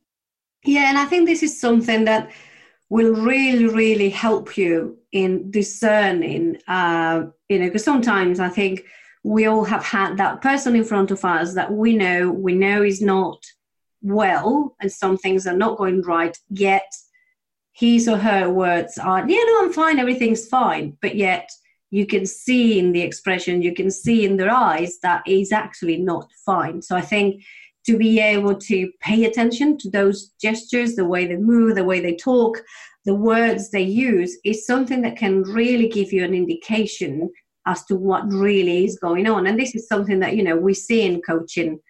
Yeah, 0.64 0.88
and 0.88 0.98
I 0.98 1.04
think 1.04 1.28
this 1.28 1.42
is 1.42 1.60
something 1.60 2.04
that 2.06 2.32
will 2.88 3.14
really, 3.14 3.66
really 3.66 4.08
help 4.08 4.56
you 4.56 4.98
in 5.12 5.50
discerning. 5.50 6.58
Uh, 6.66 7.24
you 7.48 7.58
know, 7.58 7.66
because 7.66 7.84
sometimes 7.84 8.40
I 8.40 8.48
think 8.48 8.84
we 9.24 9.46
all 9.46 9.64
have 9.64 9.82
had 9.82 10.18
that 10.18 10.42
person 10.42 10.76
in 10.76 10.84
front 10.84 11.10
of 11.10 11.24
us 11.24 11.54
that 11.54 11.72
we 11.72 11.96
know 11.96 12.30
we 12.30 12.54
know 12.54 12.82
is 12.82 13.00
not 13.00 13.42
well 14.02 14.76
and 14.80 14.92
some 14.92 15.16
things 15.16 15.46
are 15.46 15.56
not 15.56 15.78
going 15.78 16.02
right 16.02 16.36
yet 16.50 16.92
his 17.72 18.06
or 18.06 18.18
her 18.18 18.50
words 18.50 18.98
are 18.98 19.28
yeah 19.28 19.42
no 19.46 19.64
i'm 19.64 19.72
fine 19.72 19.98
everything's 19.98 20.46
fine. 20.46 20.96
But 21.00 21.16
yet 21.16 21.50
you 21.90 22.06
can 22.06 22.26
see 22.26 22.78
in 22.78 22.92
the 22.92 23.00
expression 23.00 23.62
you 23.62 23.74
can 23.74 23.90
see 23.90 24.24
in 24.24 24.36
their 24.36 24.50
eyes 24.50 24.98
that 25.02 25.22
is 25.26 25.52
actually 25.52 25.96
not 25.96 26.30
fine. 26.44 26.82
So 26.82 26.94
i 26.94 27.00
think 27.00 27.42
to 27.86 27.98
be 27.98 28.20
able 28.20 28.56
to 28.56 28.90
pay 29.00 29.24
attention 29.24 29.76
to 29.78 29.90
those 29.90 30.32
gestures 30.40 30.96
the 30.96 31.04
way 31.04 31.26
they 31.26 31.36
move 31.36 31.74
the 31.74 31.84
way 31.84 32.00
they 32.00 32.16
talk 32.16 32.60
the 33.06 33.14
words 33.14 33.70
they 33.70 33.82
use 33.82 34.38
is 34.44 34.66
something 34.66 35.02
that 35.02 35.16
can 35.16 35.42
really 35.42 35.88
give 35.88 36.12
you 36.12 36.24
an 36.24 36.34
indication 36.34 37.30
as 37.66 37.84
to 37.86 37.96
what 37.96 38.30
really 38.32 38.84
is 38.84 38.98
going 38.98 39.26
on. 39.26 39.46
And 39.46 39.58
this 39.58 39.74
is 39.74 39.88
something 39.88 40.20
that, 40.20 40.36
you 40.36 40.42
know, 40.42 40.56
we 40.56 40.74
see 40.74 41.02
in 41.02 41.22
coaching 41.22 41.80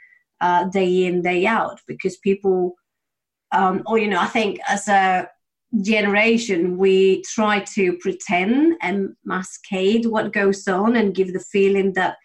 uh, 0.41 0.65
day 0.65 1.07
in, 1.07 1.23
day 1.23 1.47
out, 1.47 1.81
because 1.87 2.17
people, 2.19 2.75
um, 3.53 3.83
or, 3.87 3.99
you 3.99 4.09
know, 4.09 4.21
I 4.21 4.27
think 4.27 4.61
as 4.69 4.89
a 4.89 5.29
generation, 5.83 6.77
we 6.77 7.23
try 7.23 7.61
to 7.75 7.97
pretend 7.99 8.77
and 8.81 9.17
masquerade 9.25 10.07
what 10.07 10.33
goes 10.33 10.69
on 10.69 10.97
and 10.97 11.15
give 11.15 11.33
the 11.33 11.41
feeling 11.41 11.93
that 11.95 12.17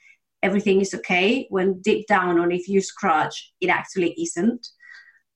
everything 0.44 0.82
is 0.82 0.94
okay 0.94 1.48
when 1.50 1.82
deep 1.82 2.08
down 2.08 2.40
on 2.40 2.52
if 2.52 2.68
you 2.68 2.82
scratch, 2.82 3.52
it 3.62 3.70
actually 3.70 4.14
isn't. 4.22 4.68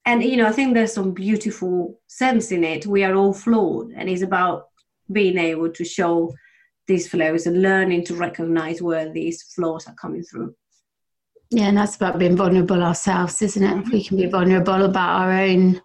And, 0.06 0.24
you 0.24 0.38
know, 0.38 0.48
I 0.48 0.52
think 0.52 0.74
there's 0.74 0.94
some 0.94 1.14
beautiful 1.14 2.00
sense 2.08 2.52
in 2.52 2.64
it. 2.64 2.86
We 2.86 3.04
are 3.04 3.16
all 3.16 3.34
flawed, 3.34 3.92
and 3.96 4.10
it's 4.10 4.22
about 4.22 4.66
being 5.12 5.38
able 5.38 5.70
to 5.72 5.86
show 5.86 6.34
these 6.88 7.08
flows 7.08 7.48
and 7.48 7.62
learning 7.62 8.06
to 8.06 8.16
recognize 8.16 8.82
where 8.82 9.12
these 9.12 9.44
flaws 9.44 9.88
are 9.88 9.96
coming 9.96 10.24
through. 10.24 10.54
Yeah, 11.52 11.68
and 11.68 11.78
that's 11.78 11.96
about 11.96 12.20
being 12.20 12.36
vulnerable 12.36 12.84
ourselves, 12.84 13.42
isn't 13.42 13.64
it? 13.64 13.86
If 13.86 13.92
we 13.92 14.04
can 14.04 14.18
be 14.18 14.26
vulnerable 14.26 14.84
about 14.84 15.22
our 15.22 15.32
own 15.32 15.82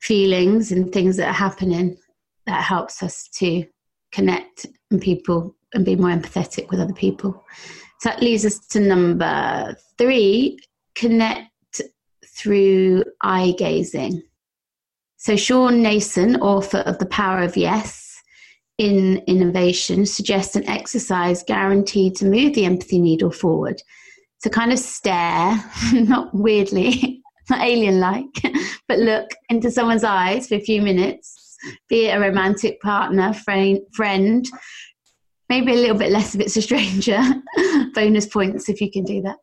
feelings 0.00 0.72
and 0.72 0.92
things 0.92 1.16
that 1.16 1.28
are 1.28 1.32
happening, 1.32 1.96
that 2.46 2.62
helps 2.62 3.02
us 3.02 3.28
to 3.34 3.64
connect 4.10 4.66
and 4.90 5.00
people 5.00 5.56
and 5.72 5.84
be 5.84 5.96
more 5.96 6.10
empathetic 6.10 6.68
with 6.70 6.80
other 6.80 6.92
people. 6.92 7.44
So 8.00 8.08
that 8.08 8.20
leads 8.20 8.44
us 8.44 8.58
to 8.68 8.80
number 8.80 9.76
three 9.96 10.58
connect 10.94 11.80
through 12.26 13.04
eye 13.22 13.54
gazing. 13.56 14.22
So, 15.16 15.36
Sean 15.36 15.82
Nason, 15.82 16.36
author 16.40 16.78
of 16.78 16.98
The 16.98 17.06
Power 17.06 17.42
of 17.42 17.56
Yes, 17.56 18.11
in 18.78 19.18
innovation 19.26 20.06
suggests 20.06 20.56
an 20.56 20.68
exercise 20.68 21.42
guaranteed 21.42 22.16
to 22.16 22.26
move 22.26 22.54
the 22.54 22.64
empathy 22.64 22.98
needle 22.98 23.30
forward. 23.30 23.80
To 24.42 24.50
kind 24.50 24.72
of 24.72 24.78
stare, 24.78 25.62
not 25.92 26.34
weirdly, 26.34 27.22
not 27.50 27.60
alien 27.60 28.00
like, 28.00 28.54
but 28.88 28.98
look 28.98 29.30
into 29.48 29.70
someone's 29.70 30.04
eyes 30.04 30.48
for 30.48 30.56
a 30.56 30.60
few 30.60 30.82
minutes, 30.82 31.56
be 31.88 32.06
it 32.06 32.16
a 32.16 32.20
romantic 32.20 32.80
partner, 32.80 33.32
friend, 33.32 33.78
friend 33.94 34.46
maybe 35.52 35.72
a 35.72 35.82
little 35.82 35.98
bit 35.98 36.10
less 36.10 36.34
if 36.34 36.40
it's 36.40 36.56
a 36.56 36.62
stranger. 36.62 37.20
Bonus 37.94 38.24
points 38.24 38.70
if 38.70 38.80
you 38.80 38.90
can 38.90 39.04
do 39.04 39.20
that. 39.20 39.36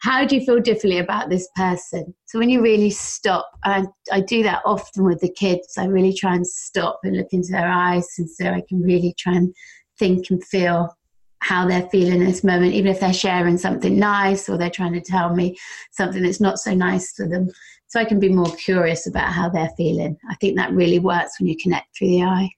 How 0.00 0.24
do 0.24 0.34
you 0.34 0.46
feel 0.46 0.60
differently 0.60 0.98
about 0.98 1.28
this 1.28 1.46
person? 1.54 2.14
So 2.24 2.38
when 2.38 2.48
you 2.48 2.62
really 2.62 2.88
stop, 2.88 3.50
and 3.62 3.86
I 4.10 4.22
do 4.22 4.42
that 4.44 4.62
often 4.64 5.04
with 5.04 5.20
the 5.20 5.30
kids, 5.30 5.74
I 5.76 5.84
really 5.84 6.14
try 6.14 6.34
and 6.34 6.46
stop 6.46 7.00
and 7.02 7.18
look 7.18 7.26
into 7.32 7.52
their 7.52 7.68
eyes 7.68 8.08
and 8.16 8.30
so 8.30 8.46
I 8.46 8.62
can 8.66 8.80
really 8.80 9.14
try 9.18 9.34
and 9.34 9.54
think 9.98 10.30
and 10.30 10.42
feel 10.42 10.96
how 11.40 11.68
they're 11.68 11.88
feeling 11.90 12.22
in 12.22 12.24
this 12.24 12.42
moment, 12.42 12.72
even 12.72 12.90
if 12.90 13.00
they're 13.00 13.12
sharing 13.12 13.58
something 13.58 13.98
nice 13.98 14.48
or 14.48 14.56
they're 14.56 14.70
trying 14.70 14.94
to 14.94 15.02
tell 15.02 15.34
me 15.34 15.54
something 15.90 16.22
that's 16.22 16.40
not 16.40 16.60
so 16.60 16.72
nice 16.72 17.12
for 17.12 17.28
them. 17.28 17.50
So 17.88 18.00
I 18.00 18.06
can 18.06 18.18
be 18.18 18.30
more 18.30 18.56
curious 18.56 19.06
about 19.06 19.30
how 19.30 19.50
they're 19.50 19.76
feeling. 19.76 20.16
I 20.30 20.34
think 20.36 20.56
that 20.56 20.72
really 20.72 20.98
works 20.98 21.38
when 21.38 21.48
you 21.48 21.56
connect 21.62 21.88
through 21.98 22.08
the 22.08 22.22
eye 22.22 22.48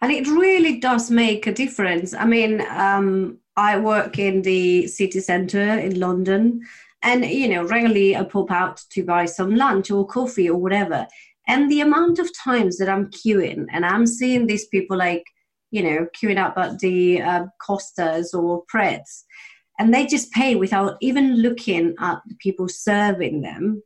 and 0.00 0.10
it 0.12 0.26
really 0.26 0.78
does 0.78 1.10
make 1.10 1.46
a 1.46 1.52
difference. 1.52 2.12
I 2.14 2.24
mean, 2.24 2.60
um, 2.70 3.38
I 3.56 3.78
work 3.78 4.18
in 4.18 4.42
the 4.42 4.86
city 4.86 5.20
centre 5.20 5.78
in 5.78 6.00
London, 6.00 6.62
and 7.02 7.24
you 7.24 7.48
know, 7.48 7.64
regularly 7.64 8.16
I 8.16 8.24
pop 8.24 8.50
out 8.50 8.82
to 8.90 9.04
buy 9.04 9.26
some 9.26 9.54
lunch 9.54 9.90
or 9.90 10.06
coffee 10.06 10.48
or 10.48 10.58
whatever. 10.58 11.06
And 11.48 11.70
the 11.70 11.80
amount 11.80 12.18
of 12.18 12.30
times 12.36 12.78
that 12.78 12.88
I'm 12.88 13.10
queuing 13.10 13.66
and 13.72 13.84
I'm 13.84 14.06
seeing 14.06 14.46
these 14.46 14.66
people 14.68 14.96
like, 14.96 15.24
you 15.72 15.82
know, 15.82 16.06
queuing 16.16 16.38
up 16.38 16.56
at 16.56 16.78
the 16.78 17.20
uh, 17.20 17.46
Costas 17.60 18.32
or 18.32 18.64
Prets, 18.72 19.24
and 19.78 19.92
they 19.92 20.06
just 20.06 20.32
pay 20.32 20.54
without 20.54 20.96
even 21.00 21.36
looking 21.36 21.94
at 21.98 22.20
the 22.26 22.34
people 22.36 22.68
serving 22.68 23.42
them. 23.42 23.82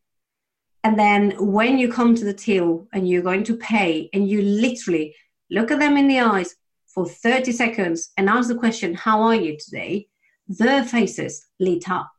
And 0.85 0.99
then 0.99 1.33
when 1.39 1.79
you 1.79 1.91
come 1.91 2.15
to 2.15 2.25
the 2.25 2.35
till 2.35 2.87
and 2.93 3.09
you're 3.09 3.23
going 3.23 3.45
to 3.45 3.57
pay, 3.57 4.09
and 4.13 4.29
you 4.29 4.43
literally 4.43 5.15
look 5.51 5.71
at 5.71 5.79
them 5.79 5.97
in 5.97 6.09
the 6.09 6.21
eyes 6.21 6.55
for 6.87 7.07
30 7.07 7.53
seconds 7.53 8.11
and 8.17 8.29
ask 8.29 8.49
the 8.49 8.55
question, 8.55 8.95
How 8.95 9.23
are 9.23 9.35
you 9.35 9.57
today? 9.59 10.09
Their 10.49 10.85
faces 10.85 11.47
lit 11.59 11.91
up. 11.91 12.11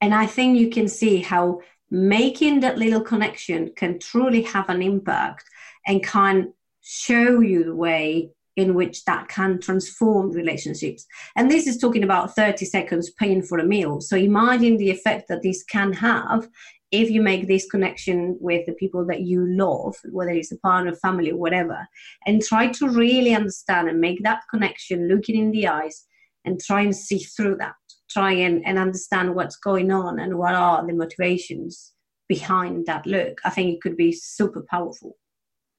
And 0.00 0.14
I 0.14 0.26
think 0.26 0.58
you 0.58 0.70
can 0.70 0.88
see 0.88 1.18
how 1.18 1.60
making 1.90 2.60
that 2.60 2.78
little 2.78 3.00
connection 3.00 3.72
can 3.74 3.98
truly 3.98 4.42
have 4.42 4.68
an 4.68 4.82
impact 4.82 5.44
and 5.86 6.04
can 6.04 6.52
show 6.80 7.40
you 7.40 7.64
the 7.64 7.74
way 7.74 8.30
in 8.56 8.74
which 8.74 9.04
that 9.04 9.28
can 9.28 9.60
transform 9.60 10.32
relationships. 10.32 11.06
And 11.36 11.50
this 11.50 11.66
is 11.66 11.78
talking 11.78 12.02
about 12.02 12.34
30 12.34 12.64
seconds 12.66 13.10
paying 13.10 13.42
for 13.42 13.58
a 13.58 13.64
meal. 13.64 14.00
So 14.00 14.16
imagine 14.16 14.76
the 14.76 14.90
effect 14.90 15.28
that 15.28 15.42
this 15.42 15.62
can 15.62 15.92
have 15.92 16.48
if 16.90 17.10
you 17.10 17.20
make 17.20 17.46
this 17.46 17.66
connection 17.66 18.36
with 18.40 18.64
the 18.66 18.72
people 18.72 19.04
that 19.06 19.20
you 19.20 19.46
love, 19.46 19.94
whether 20.10 20.30
it's 20.30 20.52
a 20.52 20.58
partner, 20.58 20.94
family, 20.94 21.32
whatever, 21.32 21.86
and 22.26 22.42
try 22.42 22.68
to 22.68 22.88
really 22.88 23.34
understand 23.34 23.88
and 23.88 24.00
make 24.00 24.22
that 24.22 24.42
connection, 24.50 25.08
looking 25.08 25.36
in 25.36 25.50
the 25.50 25.68
eyes, 25.68 26.06
and 26.44 26.60
try 26.60 26.80
and 26.80 26.96
see 26.96 27.18
through 27.18 27.56
that, 27.56 27.74
try 28.10 28.32
and, 28.32 28.66
and 28.66 28.78
understand 28.78 29.34
what's 29.34 29.56
going 29.56 29.90
on 29.90 30.18
and 30.18 30.38
what 30.38 30.54
are 30.54 30.86
the 30.86 30.94
motivations 30.94 31.92
behind 32.28 32.86
that 32.86 33.06
look, 33.06 33.38
I 33.44 33.50
think 33.50 33.74
it 33.74 33.80
could 33.80 33.96
be 33.96 34.12
super 34.12 34.64
powerful. 34.70 35.16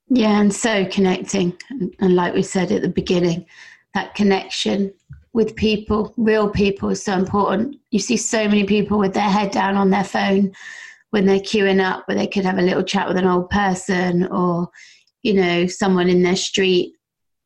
Yeah, 0.10 0.40
and 0.40 0.54
so 0.54 0.86
connecting. 0.86 1.58
And 2.00 2.16
like 2.16 2.34
we 2.34 2.42
said 2.42 2.72
at 2.72 2.82
the 2.82 2.90
beginning, 2.90 3.46
that 3.94 4.16
connection 4.16 4.94
with 5.34 5.56
people, 5.56 6.14
real 6.18 6.50
people, 6.50 6.90
is 6.90 7.04
so 7.04 7.14
important. 7.14 7.76
You 7.92 8.00
see 8.00 8.18
so 8.18 8.48
many 8.48 8.64
people 8.64 8.98
with 8.98 9.14
their 9.14 9.30
head 9.30 9.52
down 9.52 9.76
on 9.76 9.92
their 9.92 10.04
phone 10.04 10.52
when 11.12 11.26
they're 11.26 11.40
queuing 11.40 11.84
up 11.84 12.04
where 12.08 12.18
they 12.18 12.28
could 12.28 12.46
have 12.46 12.58
a 12.58 12.64
little 12.64 12.84
chat 12.84 13.08
with 13.08 13.18
an 13.18 13.28
old 13.28 13.50
person 13.50 14.28
or 14.28 14.70
you 15.24 15.34
know 15.34 15.68
someone 15.68 16.10
in 16.10 16.22
their 16.22 16.36
street 16.36 16.94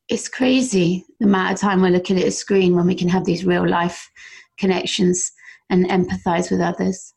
it's 0.08 0.28
crazy 0.28 1.04
the 1.18 1.26
amount 1.26 1.52
of 1.52 1.60
time 1.60 1.80
we're 1.80 1.88
looking 1.88 2.18
at 2.18 2.26
a 2.26 2.30
screen 2.30 2.76
when 2.76 2.86
we 2.86 2.94
can 2.94 3.08
have 3.08 3.24
these 3.24 3.44
real 3.44 3.66
life 3.68 4.10
connections 4.58 5.32
and 5.70 5.86
empathize 5.86 6.50
with 6.50 6.60
others 6.60 7.14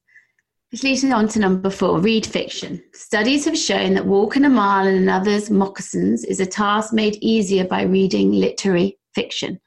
This 0.71 0.83
leads 0.83 1.03
me 1.03 1.11
on 1.11 1.27
to 1.29 1.39
number 1.39 1.69
four 1.69 1.99
read 1.99 2.25
fiction. 2.25 2.83
Studies 2.93 3.45
have 3.45 3.57
shown 3.57 3.93
that 3.93 4.05
walking 4.05 4.45
a 4.45 4.49
mile 4.49 4.85
in 4.87 4.95
another's 4.95 5.49
moccasins 5.49 6.25
is 6.25 6.39
a 6.39 6.45
task 6.45 6.93
made 6.93 7.17
easier 7.21 7.65
by 7.65 7.83
reading 7.83 8.31
literary 8.31 8.97
fiction 9.15 9.59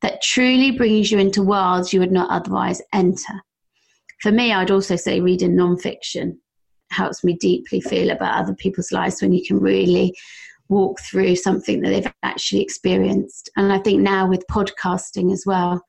that 0.00 0.22
truly 0.22 0.70
brings 0.70 1.10
you 1.10 1.18
into 1.18 1.42
worlds 1.42 1.92
you 1.92 2.00
would 2.00 2.12
not 2.12 2.30
otherwise 2.30 2.80
enter. 2.92 3.42
For 4.20 4.32
me, 4.32 4.52
I'd 4.52 4.70
also 4.70 4.96
say 4.96 5.20
reading 5.20 5.56
non-fiction 5.56 6.40
helps 6.90 7.24
me 7.24 7.34
deeply 7.34 7.80
feel 7.80 8.10
about 8.10 8.40
other 8.40 8.54
people's 8.54 8.92
lives 8.92 9.20
when 9.20 9.32
you 9.32 9.44
can 9.44 9.58
really 9.58 10.14
walk 10.68 11.00
through 11.00 11.36
something 11.36 11.80
that 11.80 11.90
they've 11.90 12.12
actually 12.22 12.62
experienced. 12.62 13.50
And 13.56 13.72
I 13.72 13.78
think 13.78 14.00
now 14.00 14.28
with 14.28 14.44
podcasting 14.50 15.32
as 15.32 15.44
well, 15.46 15.82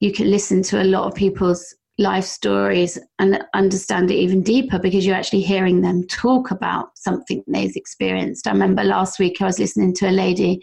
you 0.00 0.12
can 0.12 0.30
listen 0.30 0.62
to 0.64 0.82
a 0.82 0.84
lot 0.84 1.06
of 1.06 1.14
people's 1.14 1.74
life 1.98 2.24
stories 2.24 2.98
and 3.18 3.44
understand 3.52 4.10
it 4.10 4.14
even 4.14 4.42
deeper 4.42 4.78
because 4.78 5.04
you're 5.04 5.14
actually 5.14 5.42
hearing 5.42 5.82
them 5.82 6.06
talk 6.06 6.50
about 6.50 6.96
something 6.96 7.44
they've 7.46 7.76
experienced. 7.76 8.46
I 8.46 8.52
remember 8.52 8.82
last 8.82 9.18
week 9.18 9.40
I 9.40 9.44
was 9.44 9.58
listening 9.58 9.94
to 9.96 10.08
a 10.08 10.10
lady 10.10 10.62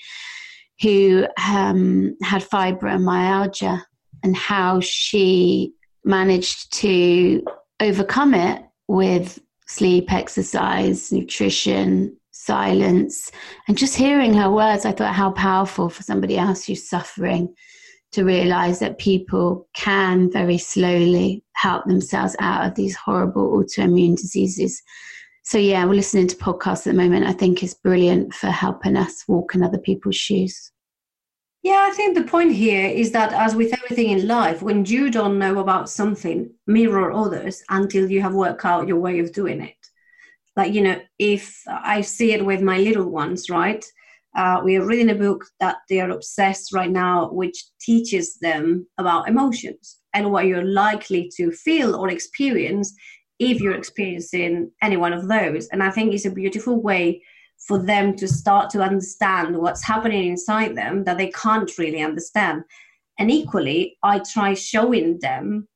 who 0.81 1.27
um, 1.47 2.15
had 2.23 2.41
fibromyalgia 2.41 3.83
and 4.23 4.35
how 4.35 4.79
she 4.79 5.73
managed 6.07 6.73
to 6.73 7.43
overcome 7.79 8.33
it 8.33 8.63
with 8.87 9.39
sleep, 9.67 10.11
exercise, 10.11 11.11
nutrition, 11.11 12.15
silence, 12.31 13.31
and 13.67 13.77
just 13.77 13.95
hearing 13.95 14.33
her 14.33 14.49
words. 14.49 14.85
I 14.85 14.93
thought 14.93 15.13
how 15.13 15.31
powerful 15.31 15.89
for 15.89 16.03
somebody 16.03 16.37
else 16.37 16.65
who's 16.65 16.89
suffering 16.89 17.53
to 18.13 18.23
realize 18.23 18.79
that 18.79 18.97
people 18.97 19.67
can 19.73 20.31
very 20.31 20.57
slowly 20.57 21.43
help 21.53 21.85
themselves 21.85 22.35
out 22.39 22.65
of 22.65 22.75
these 22.75 22.95
horrible 22.95 23.51
autoimmune 23.57 24.15
diseases. 24.15 24.81
So, 25.43 25.57
yeah, 25.57 25.85
we're 25.85 25.95
listening 25.95 26.27
to 26.27 26.35
podcasts 26.37 26.87
at 26.87 26.93
the 26.95 27.01
moment. 27.01 27.25
I 27.25 27.33
think 27.33 27.61
is 27.61 27.73
brilliant 27.73 28.33
for 28.33 28.47
helping 28.47 28.95
us 28.95 29.23
walk 29.27 29.55
in 29.55 29.63
other 29.63 29.77
people's 29.77 30.15
shoes. 30.15 30.71
Yeah, 31.67 31.85
I 31.85 31.93
think 31.93 32.15
the 32.15 32.23
point 32.23 32.53
here 32.53 32.87
is 32.87 33.11
that, 33.11 33.33
as 33.33 33.53
with 33.53 33.73
everything 33.73 34.11
in 34.11 34.25
life, 34.25 34.61
when 34.61 34.85
you 34.85 35.11
don't 35.11 35.37
know 35.37 35.59
about 35.59 35.89
something, 35.89 36.49
mirror 36.65 37.11
others 37.11 37.61
until 37.67 38.09
you 38.09 38.21
have 38.21 38.33
worked 38.33 38.63
out 38.63 38.87
your 38.87 39.01
way 39.01 39.19
of 39.19 39.33
doing 39.33 39.59
it. 39.59 39.75
Like, 40.55 40.73
you 40.73 40.81
know, 40.81 41.01
if 41.19 41.61
I 41.67 41.99
see 41.99 42.31
it 42.31 42.45
with 42.45 42.61
my 42.61 42.77
little 42.77 43.09
ones, 43.09 43.49
right? 43.49 43.83
Uh, 44.33 44.61
we 44.63 44.77
are 44.77 44.85
reading 44.85 45.09
a 45.09 45.15
book 45.15 45.43
that 45.59 45.79
they 45.89 45.99
are 45.99 46.11
obsessed 46.11 46.71
right 46.71 46.89
now, 46.89 47.31
which 47.33 47.65
teaches 47.81 48.37
them 48.39 48.87
about 48.97 49.27
emotions 49.27 49.97
and 50.13 50.31
what 50.31 50.45
you're 50.45 50.63
likely 50.63 51.29
to 51.35 51.51
feel 51.51 51.95
or 51.95 52.09
experience 52.09 52.95
if 53.39 53.59
you're 53.59 53.75
experiencing 53.75 54.71
any 54.81 54.95
one 54.95 55.11
of 55.11 55.27
those. 55.27 55.67
And 55.73 55.83
I 55.83 55.91
think 55.91 56.13
it's 56.13 56.23
a 56.23 56.31
beautiful 56.31 56.81
way 56.81 57.23
for 57.57 57.79
them 57.79 58.15
to 58.15 58.27
start 58.27 58.69
to 58.71 58.81
understand 58.81 59.57
what's 59.57 59.83
happening 59.83 60.27
inside 60.27 60.75
them 60.75 61.03
that 61.03 61.17
they 61.17 61.29
can't 61.31 61.77
really 61.77 62.01
understand. 62.01 62.63
And 63.19 63.31
equally, 63.31 63.97
I 64.03 64.19
try 64.19 64.53
showing 64.53 65.19
them 65.19 65.67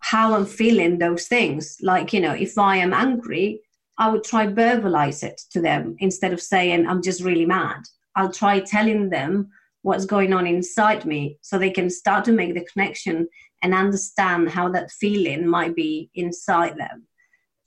how 0.00 0.34
I'm 0.34 0.46
feeling 0.46 0.98
those 0.98 1.26
things. 1.26 1.78
Like, 1.80 2.12
you 2.12 2.20
know, 2.20 2.32
if 2.32 2.58
I 2.58 2.76
am 2.76 2.92
angry, 2.92 3.60
I 3.98 4.10
would 4.10 4.24
try 4.24 4.46
verbalize 4.46 5.22
it 5.22 5.40
to 5.52 5.60
them 5.60 5.96
instead 5.98 6.32
of 6.32 6.42
saying 6.42 6.86
I'm 6.86 7.02
just 7.02 7.22
really 7.22 7.46
mad. 7.46 7.82
I'll 8.14 8.32
try 8.32 8.60
telling 8.60 9.10
them 9.10 9.48
what's 9.82 10.04
going 10.04 10.32
on 10.32 10.46
inside 10.46 11.04
me 11.04 11.38
so 11.40 11.58
they 11.58 11.70
can 11.70 11.88
start 11.88 12.24
to 12.26 12.32
make 12.32 12.54
the 12.54 12.66
connection 12.72 13.28
and 13.62 13.74
understand 13.74 14.50
how 14.50 14.68
that 14.70 14.90
feeling 14.90 15.46
might 15.46 15.74
be 15.74 16.10
inside 16.14 16.76
them. 16.76 17.06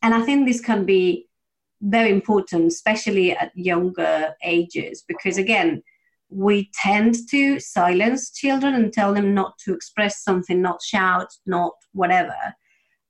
And 0.01 0.13
I 0.13 0.21
think 0.21 0.45
this 0.45 0.61
can 0.61 0.85
be 0.85 1.28
very 1.81 2.11
important, 2.11 2.67
especially 2.67 3.31
at 3.31 3.51
younger 3.55 4.35
ages, 4.43 5.03
because 5.07 5.37
again, 5.37 5.81
we 6.29 6.69
tend 6.73 7.15
to 7.31 7.59
silence 7.59 8.31
children 8.31 8.75
and 8.75 8.93
tell 8.93 9.13
them 9.13 9.33
not 9.33 9.57
to 9.59 9.73
express 9.73 10.23
something, 10.23 10.61
not 10.61 10.81
shout, 10.81 11.27
not 11.45 11.73
whatever. 11.93 12.35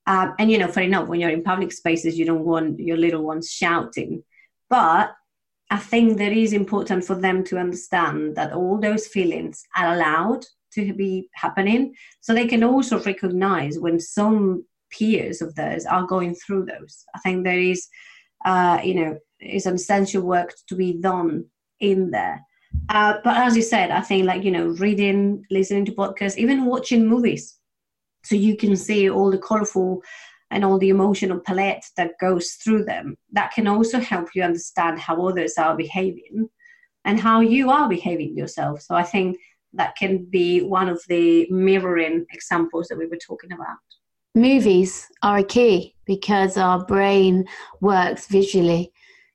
Um, 0.08 0.34
and 0.40 0.50
you 0.50 0.58
know, 0.58 0.68
fair 0.68 0.84
enough, 0.84 1.08
when 1.08 1.20
you're 1.20 1.30
in 1.30 1.44
public 1.44 1.72
spaces, 1.72 2.18
you 2.18 2.26
don't 2.26 2.46
want 2.46 2.80
your 2.80 2.98
little 2.98 3.24
ones 3.24 3.52
shouting. 3.52 4.24
But 4.70 5.14
I 5.70 5.78
think 5.78 6.18
that 6.18 6.32
is 6.32 6.54
important 6.54 7.06
for 7.06 7.16
them 7.16 7.44
to 7.46 7.58
understand 7.58 8.36
that 8.36 8.54
all 8.54 8.80
those 8.80 9.06
feelings 9.08 9.64
are 9.78 9.94
allowed 9.94 10.46
to 10.74 10.94
be 10.94 11.30
happening, 11.34 11.94
so 12.22 12.34
they 12.34 12.48
can 12.48 12.64
also 12.64 13.04
recognize 13.04 13.80
when 13.80 14.00
some 14.00 14.66
peers 14.92 15.42
of 15.42 15.54
theirs 15.56 15.86
are 15.86 16.06
going 16.06 16.36
through 16.36 16.66
those. 16.66 17.04
I 17.16 17.20
think 17.20 17.44
there 17.44 17.60
is 17.60 17.88
uh, 18.46 18.80
you 18.84 18.96
know, 18.96 19.20
is 19.40 19.66
an 19.66 19.76
essential 19.76 20.22
work 20.22 20.54
to 20.68 20.76
be 20.76 20.94
done 20.94 21.46
in 21.80 22.12
there. 22.12 22.46
Uh, 22.90 23.16
but 23.24 23.38
as 23.38 23.56
you 23.56 23.62
said, 23.62 23.92
I 23.92 24.02
think 24.02 24.26
like, 24.26 24.44
you 24.44 24.52
know, 24.52 24.68
reading, 24.68 25.44
listening 25.50 25.86
to 25.86 25.92
podcasts, 25.92 26.38
even 26.38 26.66
watching 26.66 27.08
movies, 27.08 27.58
so 28.24 28.36
you 28.36 28.56
can 28.58 28.76
see 28.76 29.10
all 29.10 29.32
the 29.32 29.38
colorful 29.38 30.02
and 30.52 30.66
all 30.66 30.78
the 30.78 30.90
emotional 30.90 31.40
palette 31.40 31.86
that 31.96 32.20
goes 32.20 32.54
through 32.54 32.86
them. 32.86 33.16
That 33.32 33.54
can 33.54 33.68
also 33.68 34.00
help 34.00 34.30
you 34.36 34.44
understand 34.44 35.00
how 35.00 35.26
others 35.26 35.54
are 35.58 35.76
behaving 35.76 36.50
and 37.06 37.20
how 37.20 37.40
you 37.40 37.70
are 37.70 37.88
behaving 37.88 38.36
yourself. 38.36 38.82
So 38.82 38.96
I 38.96 39.04
think 39.04 39.38
that 39.74 39.96
can 39.96 40.26
be 40.26 40.62
one 40.62 40.90
of 40.90 41.02
the 41.08 41.48
mirroring 41.50 42.26
examples 42.32 42.88
that 42.88 42.98
we 42.98 43.08
were 43.08 43.18
talking 43.18 43.52
about 43.52 43.78
movies 44.42 45.08
are 45.22 45.38
a 45.38 45.44
key 45.44 45.96
because 46.06 46.58
our 46.58 46.84
brain 46.86 47.46
works 47.82 48.28
visually. 48.28 48.92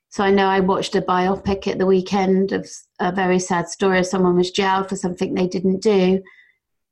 So 0.09 0.25
I 0.25 0.31
know 0.31 0.47
I 0.47 0.61
watched 0.61 0.95
a 0.95 1.03
biopic 1.03 1.67
at 1.67 1.79
the 1.79 1.87
weekend 1.87 2.53
of 2.53 2.69
a 3.01 3.11
very 3.11 3.39
sad 3.39 3.69
story. 3.69 3.99
of 3.99 4.07
Someone 4.07 4.37
was 4.37 4.51
jailed 4.51 4.89
for 4.89 4.97
something 4.97 5.35
they 5.35 5.49
didn't 5.49 5.83
do. 5.83 6.23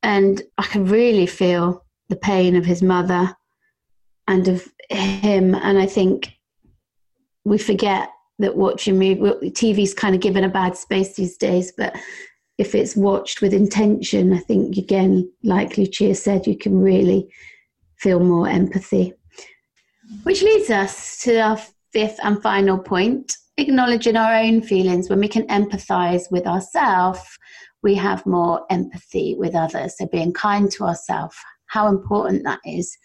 And 0.02 0.42
I 0.58 0.64
could 0.64 0.88
really 0.88 1.26
feel 1.26 1.84
the 2.08 2.16
pain 2.16 2.56
of 2.56 2.64
his 2.64 2.82
mother 2.82 3.36
and 4.26 4.48
of 4.48 4.68
him. 4.90 5.54
And 5.54 5.78
I 5.78 5.86
think 5.86 6.32
we 7.44 7.58
forget 7.58 8.10
that 8.38 8.56
watching 8.56 8.98
movie, 8.98 9.50
TV's 9.50 9.94
kind 9.94 10.14
of 10.14 10.20
given 10.20 10.44
a 10.44 10.48
bad 10.48 10.76
space 10.76 11.14
these 11.14 11.36
days, 11.36 11.72
but 11.76 11.96
if 12.58 12.74
it's 12.74 12.96
watched 12.96 13.40
with 13.40 13.54
intention, 13.54 14.32
I 14.32 14.38
think 14.38 14.76
again, 14.76 15.30
like 15.42 15.78
Lucia 15.78 16.14
said, 16.14 16.46
you 16.46 16.56
can 16.56 16.80
really 16.80 17.32
feel 18.02 18.20
more 18.20 18.48
empathy. 18.48 19.14
Which 20.24 20.42
leads 20.42 20.70
us 20.70 21.22
to 21.22 21.40
our 21.40 21.58
fifth 21.92 22.18
and 22.22 22.42
final 22.42 22.78
point 22.78 23.32
acknowledging 23.58 24.16
our 24.16 24.34
own 24.34 24.62
feelings. 24.62 25.08
When 25.08 25.20
we 25.20 25.28
can 25.28 25.46
empathize 25.48 26.30
with 26.30 26.46
ourselves, 26.46 27.20
we 27.82 27.94
have 27.94 28.24
more 28.26 28.64
empathy 28.70 29.34
with 29.38 29.54
others. 29.54 29.96
So, 29.98 30.06
being 30.06 30.32
kind 30.32 30.70
to 30.72 30.84
ourselves, 30.84 31.36
how 31.66 31.88
important 31.88 32.44
that 32.44 32.60
is, 32.64 32.96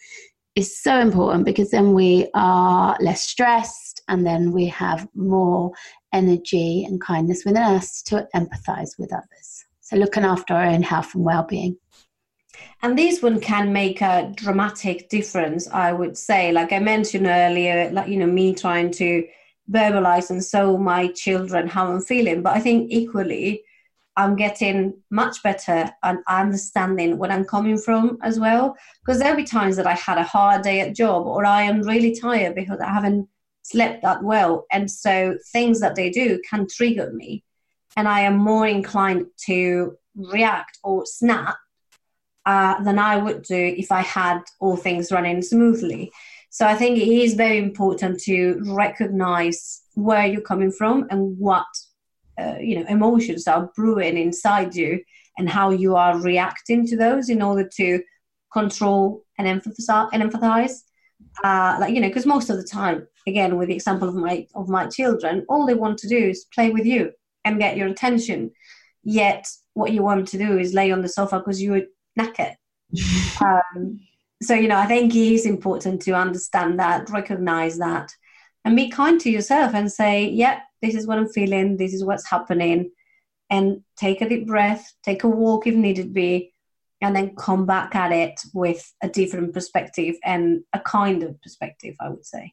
is 0.54 0.80
so 0.80 0.98
important 0.98 1.44
because 1.44 1.70
then 1.70 1.94
we 1.94 2.28
are 2.34 2.96
less 3.00 3.22
stressed 3.22 4.02
and 4.08 4.26
then 4.26 4.52
we 4.52 4.66
have 4.66 5.06
more 5.14 5.72
energy 6.12 6.84
and 6.84 7.00
kindness 7.00 7.44
within 7.44 7.62
us 7.62 8.02
to 8.02 8.26
empathize 8.34 8.90
with 8.98 9.12
others. 9.12 9.64
So, 9.80 9.96
looking 9.96 10.24
after 10.24 10.54
our 10.54 10.66
own 10.66 10.82
health 10.82 11.14
and 11.14 11.24
well 11.24 11.44
being 11.48 11.76
and 12.82 12.96
this 12.96 13.22
one 13.22 13.40
can 13.40 13.72
make 13.72 14.00
a 14.00 14.32
dramatic 14.34 15.08
difference 15.08 15.68
i 15.68 15.92
would 15.92 16.16
say. 16.16 16.52
Like 16.52 16.72
i 16.72 16.78
mentioned 16.78 17.26
earlier 17.26 17.90
like 17.90 18.08
you 18.08 18.18
know 18.18 18.26
me 18.26 18.54
trying 18.54 18.90
to 18.92 19.26
verbalize 19.70 20.30
and 20.30 20.42
show 20.42 20.78
my 20.78 21.08
children 21.08 21.68
how 21.68 21.90
i'm 21.90 22.00
feeling. 22.00 22.42
But 22.42 22.56
i 22.56 22.60
think 22.60 22.90
equally 22.90 23.62
i'm 24.16 24.34
getting 24.36 24.94
much 25.10 25.42
better 25.42 25.90
at 26.02 26.16
understanding 26.28 27.18
where 27.18 27.30
i'm 27.30 27.44
coming 27.44 27.78
from 27.78 28.18
as 28.22 28.38
well. 28.38 28.76
Because 29.04 29.18
there'll 29.20 29.36
be 29.36 29.44
times 29.44 29.76
that 29.76 29.86
i 29.86 29.94
had 29.94 30.18
a 30.18 30.24
hard 30.24 30.62
day 30.62 30.80
at 30.80 30.94
job 30.94 31.26
or 31.26 31.44
i 31.44 31.62
am 31.62 31.82
really 31.82 32.14
tired 32.14 32.54
because 32.54 32.80
i 32.80 32.88
haven't 32.88 33.28
slept 33.62 34.02
that 34.02 34.22
well. 34.22 34.64
And 34.72 34.90
so 34.90 35.36
things 35.52 35.80
that 35.80 35.94
they 35.94 36.08
do 36.08 36.40
can 36.48 36.66
trigger 36.66 37.12
me. 37.12 37.44
And 37.96 38.08
i 38.08 38.20
am 38.20 38.36
more 38.36 38.66
inclined 38.66 39.26
to 39.46 39.96
react 40.14 40.78
or 40.82 41.06
snap 41.06 41.56
uh, 42.48 42.82
than 42.82 42.98
I 42.98 43.18
would 43.18 43.42
do 43.42 43.74
if 43.76 43.92
I 43.92 44.00
had 44.00 44.40
all 44.58 44.76
things 44.76 45.12
running 45.12 45.42
smoothly. 45.42 46.10
So 46.48 46.66
I 46.66 46.74
think 46.74 46.96
it 46.96 47.06
is 47.06 47.34
very 47.34 47.58
important 47.58 48.20
to 48.20 48.62
recognize 48.66 49.82
where 49.94 50.26
you're 50.26 50.40
coming 50.52 50.72
from 50.72 51.06
and 51.10 51.38
what 51.38 51.66
uh, 52.40 52.56
you 52.58 52.78
know 52.78 52.86
emotions 52.88 53.46
are 53.46 53.70
brewing 53.76 54.16
inside 54.16 54.74
you 54.74 55.02
and 55.36 55.46
how 55.50 55.68
you 55.68 55.94
are 55.94 56.18
reacting 56.18 56.86
to 56.86 56.96
those 56.96 57.28
in 57.28 57.42
order 57.42 57.68
to 57.76 58.02
control 58.50 59.26
and 59.36 59.46
emphasize 59.46 60.08
and 60.14 60.22
empathize. 60.22 60.72
Uh, 61.44 61.76
like 61.78 61.92
you 61.92 62.00
know, 62.00 62.08
because 62.08 62.24
most 62.24 62.48
of 62.48 62.56
the 62.56 62.64
time, 62.64 63.06
again, 63.26 63.58
with 63.58 63.68
the 63.68 63.74
example 63.74 64.08
of 64.08 64.14
my 64.14 64.46
of 64.54 64.70
my 64.70 64.86
children, 64.86 65.44
all 65.50 65.66
they 65.66 65.74
want 65.74 65.98
to 65.98 66.08
do 66.08 66.16
is 66.16 66.46
play 66.54 66.70
with 66.70 66.86
you 66.86 67.12
and 67.44 67.58
get 67.58 67.76
your 67.76 67.88
attention. 67.88 68.50
Yet, 69.04 69.46
what 69.74 69.92
you 69.92 70.02
want 70.02 70.28
to 70.28 70.38
do 70.38 70.58
is 70.58 70.72
lay 70.72 70.90
on 70.90 71.02
the 71.02 71.10
sofa 71.10 71.40
because 71.40 71.60
you 71.60 71.86
knackered. 72.18 72.54
um, 73.40 74.00
so 74.42 74.54
you 74.54 74.68
know 74.68 74.76
i 74.78 74.86
think 74.86 75.14
it 75.14 75.32
is 75.32 75.46
important 75.46 76.00
to 76.02 76.12
understand 76.12 76.78
that 76.78 77.10
recognize 77.10 77.78
that 77.78 78.10
and 78.64 78.76
be 78.76 78.88
kind 78.88 79.20
to 79.20 79.30
yourself 79.30 79.74
and 79.74 79.90
say 79.90 80.28
yeah 80.28 80.60
this 80.82 80.94
is 80.94 81.06
what 81.06 81.18
i'm 81.18 81.28
feeling 81.28 81.76
this 81.76 81.92
is 81.92 82.04
what's 82.04 82.28
happening 82.28 82.90
and 83.50 83.82
take 83.96 84.20
a 84.20 84.28
deep 84.28 84.46
breath 84.46 84.92
take 85.02 85.24
a 85.24 85.28
walk 85.28 85.66
if 85.66 85.74
needed 85.74 86.12
be 86.12 86.52
and 87.00 87.14
then 87.14 87.34
come 87.36 87.64
back 87.64 87.94
at 87.94 88.12
it 88.12 88.40
with 88.54 88.92
a 89.02 89.08
different 89.08 89.52
perspective 89.52 90.16
and 90.24 90.62
a 90.72 90.80
kind 90.80 91.22
of 91.22 91.40
perspective 91.42 91.94
i 92.00 92.08
would 92.08 92.24
say 92.24 92.52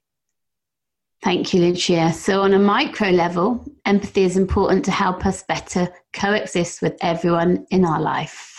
Thank 1.23 1.55
you, 1.55 1.61
Lucia. 1.61 2.13
So, 2.13 2.43
on 2.43 2.53
a 2.53 2.59
micro 2.59 3.09
level, 3.09 3.65
empathy 3.85 4.25
is 4.25 4.37
important 4.37 4.85
to 4.85 4.91
help 4.91 5.25
us 5.25 5.41
better 5.41 5.87
coexist 6.13 6.83
with 6.83 6.95
everyone 7.01 7.65
in 7.71 7.83
our 7.83 7.99
life. 7.99 8.54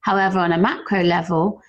However, 0.00 0.38
on 0.38 0.52
a 0.52 0.58
macro 0.58 1.02
level, 1.02 1.60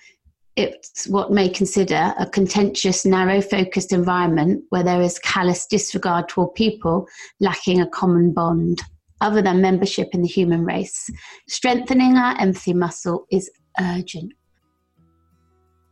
it's 0.56 1.06
what 1.08 1.32
may 1.32 1.48
consider 1.48 2.12
a 2.18 2.26
contentious, 2.26 3.06
narrow 3.06 3.40
focused 3.40 3.92
environment 3.92 4.64
where 4.70 4.82
there 4.82 5.00
is 5.00 5.18
callous 5.20 5.66
disregard 5.66 6.28
toward 6.28 6.54
people 6.54 7.06
lacking 7.40 7.80
a 7.80 7.88
common 7.88 8.32
bond 8.32 8.82
other 9.20 9.42
than 9.42 9.60
membership 9.60 10.08
in 10.12 10.22
the 10.22 10.28
human 10.28 10.64
race. 10.64 11.10
Strengthening 11.48 12.16
our 12.16 12.38
empathy 12.40 12.74
muscle 12.74 13.26
is 13.30 13.50
urgent. 13.78 14.32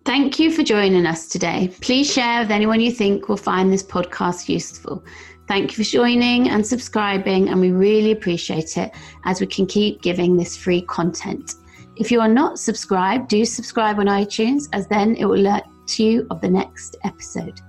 Thank 0.05 0.39
you 0.39 0.51
for 0.51 0.63
joining 0.63 1.05
us 1.05 1.29
today. 1.29 1.71
Please 1.83 2.11
share 2.11 2.41
with 2.41 2.51
anyone 2.51 2.81
you 2.81 2.91
think 2.91 3.29
will 3.29 3.37
find 3.37 3.71
this 3.71 3.83
podcast 3.83 4.49
useful. 4.49 5.05
Thank 5.47 5.71
you 5.71 5.85
for 5.85 5.91
joining 5.91 6.49
and 6.49 6.67
subscribing, 6.67 7.49
and 7.49 7.61
we 7.61 7.71
really 7.71 8.13
appreciate 8.13 8.77
it 8.77 8.93
as 9.25 9.41
we 9.41 9.47
can 9.47 9.67
keep 9.67 10.03
giving 10.03 10.37
this 10.37 10.57
free 10.57 10.83
content. 10.83 11.55
If 11.99 12.13
you 12.13 12.21
are 12.21 12.29
not 12.29 12.61
subscribed, 12.61 13.29
do 13.29 13.45
subscribe 13.45 13.99
on 13.99 14.07
iTunes, 14.07 14.69
as 14.73 14.87
then 14.87 15.17
it 15.17 15.25
will 15.25 15.41
alert 15.41 15.65
you 15.99 16.29
of 16.31 16.41
the 16.41 16.49
next 16.49 16.97
episode. 17.05 17.61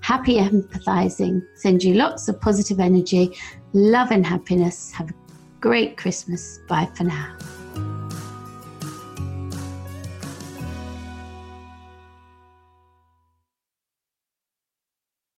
Happy 0.00 0.38
empathizing. 0.38 1.40
Send 1.54 1.84
you 1.84 1.94
lots 1.94 2.28
of 2.28 2.40
positive 2.40 2.80
energy, 2.80 3.36
love, 3.72 4.10
and 4.10 4.26
happiness. 4.26 4.90
Have 4.90 5.10
a 5.10 5.14
great 5.60 5.96
Christmas. 5.96 6.58
Bye 6.68 6.88
for 6.96 7.04
now. 7.04 7.36